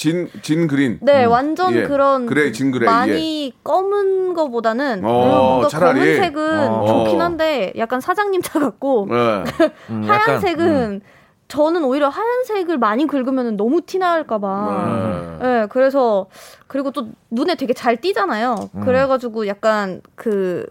진, 0.02 0.28
진 0.42 0.66
그린. 0.66 0.98
네, 1.00 1.24
완전 1.24 1.72
예. 1.76 1.84
그런 1.84 2.26
그래, 2.26 2.50
진 2.50 2.72
그래, 2.72 2.86
많이 2.86 3.52
검은 3.62 4.34
거보다는 4.34 5.04
어, 5.04 5.08
뭔가 5.08 5.68
차라리. 5.68 6.00
검은색은 6.00 6.68
어. 6.72 6.86
좋긴 7.04 7.20
한데 7.20 7.72
약간 7.76 8.00
사장님 8.00 8.42
차 8.42 8.58
같고 8.58 9.06
예. 9.12 9.44
음, 9.90 10.02
약간, 10.08 10.20
하얀색은 10.28 10.66
음. 10.66 11.00
저는 11.46 11.84
오히려 11.84 12.08
하얀색을 12.08 12.78
많이 12.78 13.06
긁으면 13.06 13.56
너무 13.56 13.80
티 13.82 13.98
날까봐. 13.98 15.38
네. 15.40 15.46
네, 15.60 15.66
그래서 15.70 16.26
그리고 16.66 16.90
또 16.90 17.06
눈에 17.30 17.54
되게 17.54 17.72
잘 17.72 18.00
띄잖아요. 18.00 18.70
그래가지고 18.82 19.46
약간 19.46 20.00
그 20.16 20.66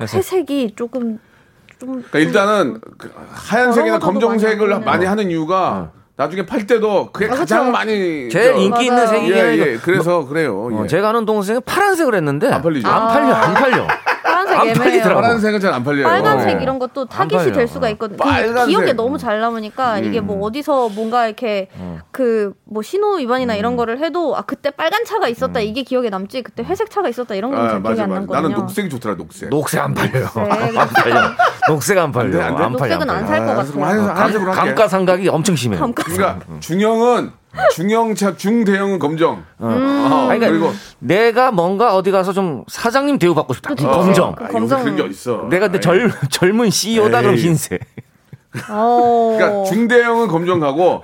회색. 0.00 0.18
회색이 0.18 0.74
조금 0.76 1.18
좀 1.78 2.02
그러니까 2.10 2.18
일단은 2.20 2.80
그 2.96 3.12
하얀색이나 3.28 3.98
검정색을 3.98 4.80
많이. 4.80 5.04
하는 5.04 5.30
이유가 5.30 5.90
나중에 6.20 6.44
팔 6.44 6.66
때도 6.66 7.08
그게 7.12 7.32
아, 7.32 7.34
가장. 7.34 7.72
많이 7.72 8.28
제일 8.28 8.52
저- 8.52 8.58
인기 8.58 8.82
있는 8.84 8.96
맞아요. 8.96 9.08
색이긴 9.08 9.36
예, 9.36 9.42
해요. 9.42 9.64
예. 9.68 9.76
그래서 9.78 10.26
그래요. 10.26 10.68
어, 10.70 10.82
예. 10.84 10.86
제가 10.86 11.08
아는 11.08 11.24
동생은 11.24 11.62
파란색을 11.64 12.14
했는데 12.14 12.48
안 12.52 12.60
팔리죠. 12.60 12.86
안 12.86 13.08
팔려, 13.08 13.32
안 13.34 13.54
팔려. 13.54 13.86
파란색 14.22 14.54
안 14.58 14.60
애매해요. 14.68 14.74
팔리더라고. 14.82 15.20
파란색은 15.20 15.60
잘 15.60 15.72
안 15.74 15.84
팔려요. 15.84 16.04
빨간색 16.06 16.56
어. 16.56 16.60
이런 16.60 16.78
것도 16.78 17.06
안 17.10 17.28
타깃이. 17.28 17.52
될 17.52 17.68
수가 17.68 17.88
있거든요. 17.90 18.18
그 18.18 18.24
빨간색. 18.24 18.68
기억에 18.68 18.92
너무 18.92 19.18
잘 19.18 19.40
남으니까 19.40 19.98
이게 19.98 20.18
음. 20.20 20.26
뭐 20.26 20.46
어디서 20.46 20.88
뭔가 20.90 21.26
이렇게 21.26 21.68
그 22.10 22.52
뭐 22.72 22.82
신호 22.82 23.16
위반이나 23.16 23.56
이런 23.56 23.74
거를 23.76 23.98
해도 23.98 24.36
아 24.36 24.42
그때 24.42 24.70
빨간 24.70 25.04
차가 25.04 25.26
있었다 25.26 25.58
이게 25.58 25.82
기억에 25.82 26.08
남지 26.08 26.42
그때 26.42 26.62
회색 26.62 26.88
차가 26.88 27.08
있었다 27.08 27.34
이런 27.34 27.50
건 27.50 27.58
아, 27.60 27.62
잘 27.68 27.82
기억이 27.82 27.88
맞아, 27.88 28.02
안 28.04 28.08
맞아. 28.10 28.18
남거든요. 28.20 28.42
나는 28.48 28.56
녹색이 28.60 28.88
좋더라, 28.90 29.16
녹색. 29.16 29.50
녹색 29.50 29.80
안 29.80 29.92
팔려요. 29.92 30.26
녹색. 30.32 30.78
안 30.78 30.88
팔려. 30.88 31.20
녹색 31.68 31.98
안 31.98 32.12
팔려. 32.12 32.26
안 32.26 32.30
돼, 32.30 32.40
안 32.42 32.56
돼? 32.56 32.62
안 32.62 32.72
팔려. 32.76 32.96
녹색은 32.96 33.10
안 33.10 33.26
살것 33.26 33.48
아, 33.48 33.54
그럼 33.64 33.80
같아요. 33.80 33.84
하얀- 34.04 34.16
하얀색으로 34.16 34.52
할게. 34.52 34.66
감가상각이 34.74 35.28
엄청 35.30 35.56
심해요. 35.56 35.80
감가- 35.80 36.04
그러니까 36.04 36.38
중형은 36.60 37.32
중형 37.74 38.14
차, 38.14 38.36
중대형은 38.36 38.98
검정. 38.98 39.44
어, 39.58 39.66
아니, 40.30 40.38
그러니까 40.38 40.48
그리고 40.48 40.72
내가 40.98 41.50
뭔가 41.50 41.94
어디 41.96 42.10
가서 42.10 42.32
좀 42.32 42.64
사장님 42.68 43.18
대우 43.18 43.34
받고 43.34 43.54
싶다. 43.54 43.74
검정. 43.74 44.34
그 44.34 44.44
아, 44.44 44.48
검정. 44.48 44.82
그런 44.82 44.96
게 44.96 45.02
어딨어. 45.02 45.48
내가 45.50 45.66
근데 45.66 45.80
젊, 45.80 46.10
젊은 46.30 46.70
CEO다 46.70 47.22
그럼. 47.22 47.36
흰색. 47.36 47.80
어. 48.68 49.36
그러니까 49.38 49.64
중대형은 49.70 50.26
검정 50.28 50.58
가고 50.58 51.02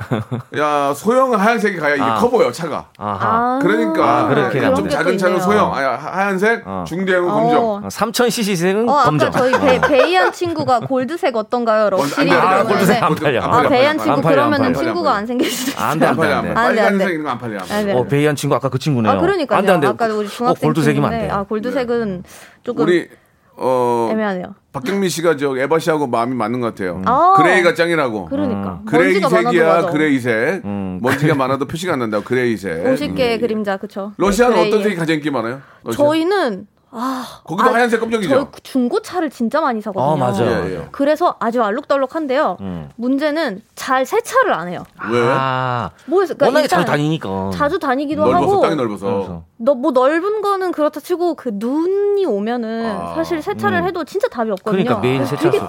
야 0.59 0.93
소형은 0.95 1.39
하얀색이 1.39 1.77
가야 1.79 1.95
이게 1.95 2.03
아. 2.03 2.17
커 2.17 2.29
보여 2.29 2.51
차가. 2.51 2.87
아하. 2.99 3.59
그러니까 3.63 4.19
아, 4.25 4.29
그렇게 4.29 4.61
좀 4.61 4.75
가면 4.75 4.91
작은 4.91 5.19
차는 5.19 5.37
있네요. 5.37 5.45
소형, 5.45 5.73
아, 5.75 5.79
하얀색, 5.97 6.63
어. 6.67 6.85
중대형은 6.87 7.29
검정. 7.29 7.65
어. 7.65 7.81
3000cc색은 7.87 8.89
어, 8.89 9.05
검정. 9.05 9.29
아까 9.29 9.39
저희 9.39 9.53
베, 9.61 9.81
베이한 9.81 10.33
친구가 10.33 10.81
골드색 10.81 11.37
어떤가요? 11.37 11.83
어, 11.85 11.87
안 11.87 11.91
럭시리 11.91 12.31
돼, 12.31 12.37
안 12.37 12.67
돼. 12.67 12.73
골드색 12.73 13.03
안 13.03 13.15
팔려. 13.15 13.43
안 13.43 13.49
아, 13.49 13.57
팔려, 13.59 13.69
베이한 13.69 13.97
팔려, 13.97 14.15
친구 14.15 14.29
그러면은. 14.29 14.75
친구가 14.75 15.15
안 15.15 15.27
생길 15.27 15.51
수도 15.51 15.71
있어요. 15.73 15.85
안 15.87 15.99
돼, 15.99 16.07
안안 16.07 16.17
돼, 16.17 16.23
팔려, 16.23 16.35
안안 16.35 16.45
돼. 16.49 16.55
팔려. 16.55 16.67
안 16.67 16.75
돼, 16.75 16.81
안 16.81 16.85
빨간색 16.99 17.07
돼. 17.07 17.13
있는 17.13 17.25
거안 17.25 17.39
팔려. 17.39 17.59
안 17.61 17.71
아. 17.71 17.83
네. 17.83 17.93
어, 17.93 18.03
베이한 18.05 18.37
친구 18.37 18.57
아까 18.57 18.69
그 18.69 18.79
친구네요. 18.79 19.13
아, 19.13 19.21
그러니까요. 19.21 19.59
안 19.59 19.67
돼, 19.67 19.73
안 19.73 19.81
돼. 19.81 19.87
아까 19.87 20.07
우리 20.07 20.27
어, 20.27 20.29
중학생 20.29 20.67
골드색이면 20.69 21.13
안 21.13 21.19
돼. 21.21 21.31
아, 21.31 21.43
골드색은 21.45 22.25
조금 22.65 22.85
우리 22.85 23.09
어 23.57 24.09
애매하네요. 24.13 24.55
박경민 24.73 25.09
씨가 25.09 25.37
저 25.37 25.57
에바 25.57 25.79
씨하고 25.79 26.07
마음이 26.07 26.35
맞는 26.35 26.61
것 26.61 26.69
같아요. 26.75 27.01
아. 27.07 27.35
그레이가 27.39 27.75
짱이라고. 27.75 28.27
그러니까. 28.27 28.81
많아도 28.85 28.85
그레이색이야. 28.85 29.87
그레이색. 29.87 30.65
음. 30.65 30.99
먼지가 31.03 31.35
많아도 31.35 31.67
표시가 31.67 31.95
안 31.95 32.01
난다고, 32.01 32.25
그레이색. 32.25 32.85
50개의 32.85 33.41
그림자, 33.41 33.79
그쵸. 33.79 34.13
러시아는 34.19 34.55
네, 34.57 34.61
어떤 34.61 34.71
그레이에. 34.73 34.85
색이 34.85 34.97
가장 34.97 35.17
인기 35.17 35.31
많아요? 35.31 35.61
러시아? 35.83 36.05
저희는, 36.05 36.67
아. 36.91 37.41
거기도 37.45 37.69
아, 37.69 37.75
하얀색 37.75 38.01
검정이죠? 38.01 38.29
저희 38.29 38.47
중고차를 38.63 39.31
진짜 39.31 39.61
많이 39.61 39.81
사거든요. 39.81 40.13
아, 40.13 40.17
맞아요. 40.17 40.69
예, 40.69 40.75
예. 40.77 40.89
그래서 40.93 41.37
아주 41.41 41.63
알록달록한데요. 41.63 42.57
음. 42.61 42.89
문제는 42.97 43.63
잘 43.75 44.07
세차를 44.07 44.53
안 44.55 44.69
해요. 44.69 44.85
왜? 45.11 45.21
아, 45.23 45.91
뭐해서 46.07 46.35
그러니까 46.35 46.47
워낙에 46.47 46.69
자주 46.69 46.85
다니니까. 46.85 47.51
자주 47.53 47.79
다니기도 47.79 48.25
넓어서, 48.25 48.53
하고 48.53 48.61
땅이 48.63 48.77
넓어서. 48.77 49.07
그래서. 49.07 49.43
너뭐 49.59 49.91
넓은 49.91 50.43
거는 50.43 50.73
그렇다 50.73 51.01
치고 51.01 51.35
그 51.35 51.51
눈이 51.53 52.25
오면은 52.25 52.97
아. 52.97 53.15
사실 53.15 53.43
세차를 53.43 53.79
음. 53.79 53.87
해도 53.87 54.05
진짜 54.05 54.29
답이 54.29 54.51
없거든요. 54.53 54.85
그러니까 54.85 55.01
매일 55.01 55.27
세차. 55.27 55.51
되게 55.51 55.61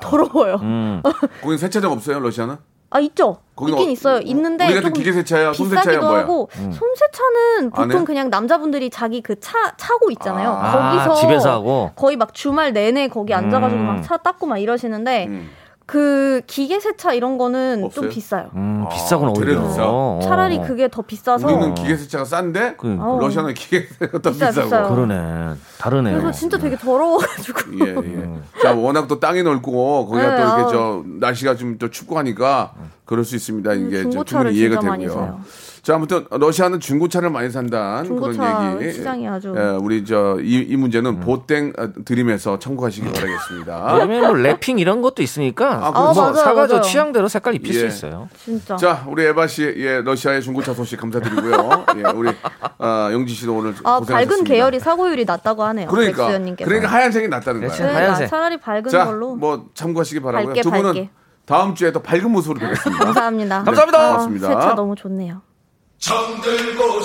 더러워요. 0.00 0.56
음. 0.62 1.02
거긴 1.42 1.58
세차장 1.58 1.92
없어요, 1.92 2.20
러시아는? 2.20 2.56
아 2.94 3.00
있죠. 3.00 3.38
있긴 3.60 3.74
어- 3.88 3.90
있어요. 3.90 4.20
있는데 4.22 4.66
우리 4.66 4.74
같은 4.74 4.88
조금 4.90 5.02
기계 5.02 5.12
세차야, 5.12 5.52
손 5.52 5.68
세차야, 5.68 5.82
비싸기도 5.82 6.06
뭐야? 6.06 6.20
하고 6.20 6.48
음. 6.58 6.70
손 6.72 6.88
세차는 6.94 7.70
안 7.74 7.88
보통 7.88 8.00
해? 8.02 8.04
그냥 8.04 8.30
남자분들이 8.30 8.88
자기 8.88 9.20
그 9.20 9.34
차 9.40 9.74
차고 9.76 10.12
있잖아요. 10.12 10.50
아, 10.50 10.92
거기서 10.92 11.14
집에서 11.20 11.50
하고? 11.54 11.90
거의 11.96 12.16
막 12.16 12.32
주말 12.32 12.72
내내 12.72 13.08
거기 13.08 13.34
앉아가지고 13.34 13.80
음. 13.80 13.86
막차 13.86 14.16
닦고 14.18 14.46
막 14.46 14.58
이러시는데 14.58 15.26
음. 15.26 15.50
그 15.86 16.40
기계 16.46 16.80
세차 16.80 17.12
이런 17.12 17.36
거는 17.36 17.84
없어요? 17.84 18.06
좀 18.06 18.08
비싸요. 18.10 18.50
음, 18.54 18.84
아, 18.86 18.88
비싸구나, 18.88 19.32
오히려. 19.32 19.54
되레 19.60 19.68
비싸? 19.68 19.82
어. 19.84 20.18
차라리 20.22 20.58
그게 20.62 20.88
더 20.88 21.02
비싸서 21.02 21.46
우리는 21.46 21.74
기계 21.74 21.94
세차가 21.96 22.24
싼데, 22.24 22.76
그, 22.78 22.96
아우. 22.98 23.20
러시아는 23.20 23.52
기계 23.52 23.82
세차가 23.82 24.18
더 24.22 24.30
비싸요, 24.30 24.48
비싸고. 24.50 24.66
비싸요. 24.66 24.88
그러네. 24.88 25.54
다르네요. 25.78 26.18
그래서 26.18 26.32
진짜 26.38 26.56
되게 26.56 26.76
더러워가지고 26.76 27.60
예, 27.84 27.94
예. 27.96 28.28
자, 28.62 28.72
워낙 28.74 29.06
또 29.08 29.20
땅이 29.20 29.42
넓고, 29.42 30.06
거기가 30.06 30.30
네, 30.30 30.36
또 30.36 30.42
이렇게 30.42 30.62
아우. 30.62 30.70
저, 30.72 31.02
날씨가 31.06 31.56
좀 31.56 31.76
또 31.78 31.90
춥고 31.90 32.16
하니까, 32.18 32.72
그럴 33.04 33.24
수 33.24 33.36
있습니다. 33.36 33.74
이게 33.74 34.02
좀 34.04 34.10
중고차를 34.12 34.52
충분히 34.52 34.58
이해가 34.58 34.80
되고요. 34.80 35.40
자, 35.84 35.96
아무튼, 35.96 36.24
러시아는 36.30 36.80
중고차를 36.80 37.28
많이 37.28 37.50
산다는 37.50 38.04
중고차 38.04 38.38
그런 38.38 38.82
얘기. 38.82 38.94
시장이 38.94 39.28
아주 39.28 39.54
예, 39.54 39.60
우리 39.82 40.02
저, 40.02 40.38
이, 40.40 40.64
이 40.66 40.76
문제는 40.76 41.10
음. 41.10 41.20
보땡 41.20 41.74
어, 41.78 41.88
드림에서 42.06 42.58
참고하시기 42.58 43.12
바라겠습니다. 43.12 43.96
요즘에 44.00 44.20
뭐 44.20 44.30
랩핑 44.30 44.80
이런 44.80 45.02
것도 45.02 45.22
있으니까 45.22 45.86
아, 45.86 45.90
뭐 45.90 46.02
그렇죠. 46.04 46.20
맞아요, 46.22 46.34
사가지고 46.36 46.78
맞아요. 46.78 46.90
취향대로 46.90 47.28
색깔 47.28 47.54
입힐 47.56 47.74
수 47.74 47.82
예. 47.82 47.86
있어요. 47.88 48.30
진짜. 48.42 48.76
자, 48.76 49.04
우리 49.06 49.24
에바 49.26 49.46
씨, 49.46 49.62
예, 49.76 50.00
러시아의 50.00 50.40
중고차 50.40 50.72
소식 50.72 50.98
감사드리고요. 50.98 51.84
예, 51.98 52.10
우리, 52.14 52.30
아, 52.78 53.10
영지 53.12 53.34
씨도 53.34 53.54
오늘 53.54 53.74
아 53.84 53.98
고생하셨습니다. 53.98 54.14
밝은 54.14 54.44
계열이 54.44 54.80
사고율이 54.80 55.26
낮다고 55.26 55.64
하네요. 55.64 55.88
그러니까, 55.88 56.22
백수연님께서. 56.24 56.66
그러니까 56.66 56.90
하얀색이 56.92 57.28
낫다는 57.28 57.60
그렇죠. 57.60 57.76
거예요. 57.76 57.92
그러니까 57.92 58.06
하얀색. 58.14 58.30
차라리 58.30 58.56
밝은 58.56 58.88
자, 58.88 59.04
걸로. 59.04 59.34
뭐 59.36 59.66
참고하시기 59.74 60.20
바라고요. 60.20 60.46
밝게, 60.46 60.62
두 60.62 60.70
분은 60.70 60.84
밝게. 60.84 61.10
다음 61.44 61.74
주에 61.74 61.92
더 61.92 62.00
밝은 62.00 62.30
모습으로 62.30 62.58
뵙겠습니다. 62.66 63.04
감사합니다. 63.04 63.64
감사합니다. 63.64 63.98
아, 64.00 64.08
고맙습니다. 64.12 64.48
세차 64.48 64.74
너무 64.74 64.96
좋네요. 64.96 65.42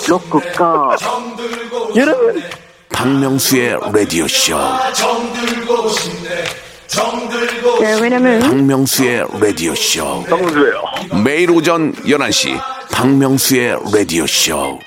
로쿠꺼 0.06 0.96
여러분. 1.96 2.42
박명수의 2.90 3.78
라디오 3.92 4.28
쇼. 4.28 4.58
네, 7.80 8.00
왜냐면 8.00 8.40
박명수의 8.40 9.26
라디오 9.40 9.74
쇼. 9.74 10.24
정수예요. 10.28 10.82
매일 11.24 11.50
오전 11.50 11.94
11시 11.94 12.60
박명수의 12.92 13.78
라디오 13.92 14.26
쇼. 14.26 14.78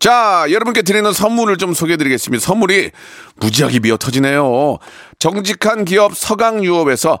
자, 0.00 0.46
여러분께 0.50 0.82
드리는 0.82 1.12
선물을 1.12 1.58
좀 1.58 1.74
소개해 1.74 1.96
드리겠습니다. 1.98 2.44
선물이 2.44 2.90
무지하게 3.36 3.78
미어 3.80 3.96
터지네요. 3.96 4.78
정직한 5.18 5.84
기업 5.84 6.16
서강유업에서 6.16 7.20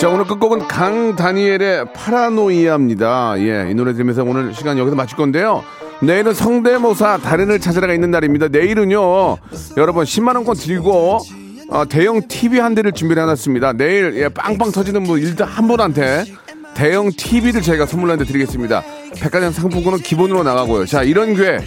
자, 0.00 0.08
오늘 0.08 0.26
끝곡은 0.26 0.68
강다니엘의 0.68 1.92
파라노이아입니다. 1.92 3.34
예, 3.38 3.68
이 3.70 3.74
노래 3.74 3.92
들으면서 3.92 4.22
오늘 4.22 4.54
시간 4.54 4.78
여기서 4.78 4.94
마칠 4.94 5.16
건데요. 5.16 5.64
내일은 6.00 6.34
성대모사 6.34 7.18
달인을 7.18 7.58
찾으러가 7.58 7.92
있는 7.92 8.12
날입니다. 8.12 8.46
내일은요, 8.48 9.38
여러분 9.76 10.04
10만 10.04 10.36
원권 10.36 10.54
들고, 10.56 11.18
어, 11.70 11.84
대형 11.88 12.22
TV 12.28 12.60
한 12.60 12.76
대를 12.76 12.92
준비를 12.92 13.22
해놨습니다. 13.24 13.72
내일, 13.72 14.14
예, 14.16 14.28
빵빵 14.28 14.70
터지는 14.70 15.02
분, 15.02 15.18
일단 15.20 15.48
한 15.48 15.66
분한테 15.66 16.24
대형 16.74 17.10
TV를 17.10 17.60
저희가 17.60 17.86
선물로 17.86 18.12
한 18.12 18.18
대 18.20 18.24
드리겠습니다. 18.24 18.84
백화점 19.20 19.50
상품권은 19.50 19.98
기본으로 19.98 20.44
나가고요. 20.44 20.86
자, 20.86 21.02
이런 21.02 21.34
기회 21.34 21.58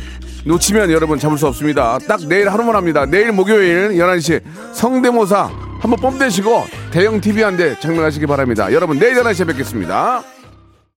놓치면 0.45 0.91
여러분 0.91 1.19
잡을 1.19 1.37
수 1.37 1.47
없습니다. 1.47 1.97
딱 2.07 2.19
내일 2.27 2.49
하루만 2.49 2.75
합니다. 2.75 3.05
내일 3.05 3.31
목요일 3.31 3.89
11시 3.91 4.41
성대모사 4.73 5.49
한번 5.79 5.99
뽐내시고 5.99 6.65
대형 6.91 7.19
TV 7.21 7.43
한 7.43 7.57
대 7.57 7.77
장만하시기 7.79 8.25
바랍니다. 8.27 8.71
여러분 8.73 8.97
내일 8.99 9.15
11시에 9.15 9.47
뵙겠습니다. 9.47 10.23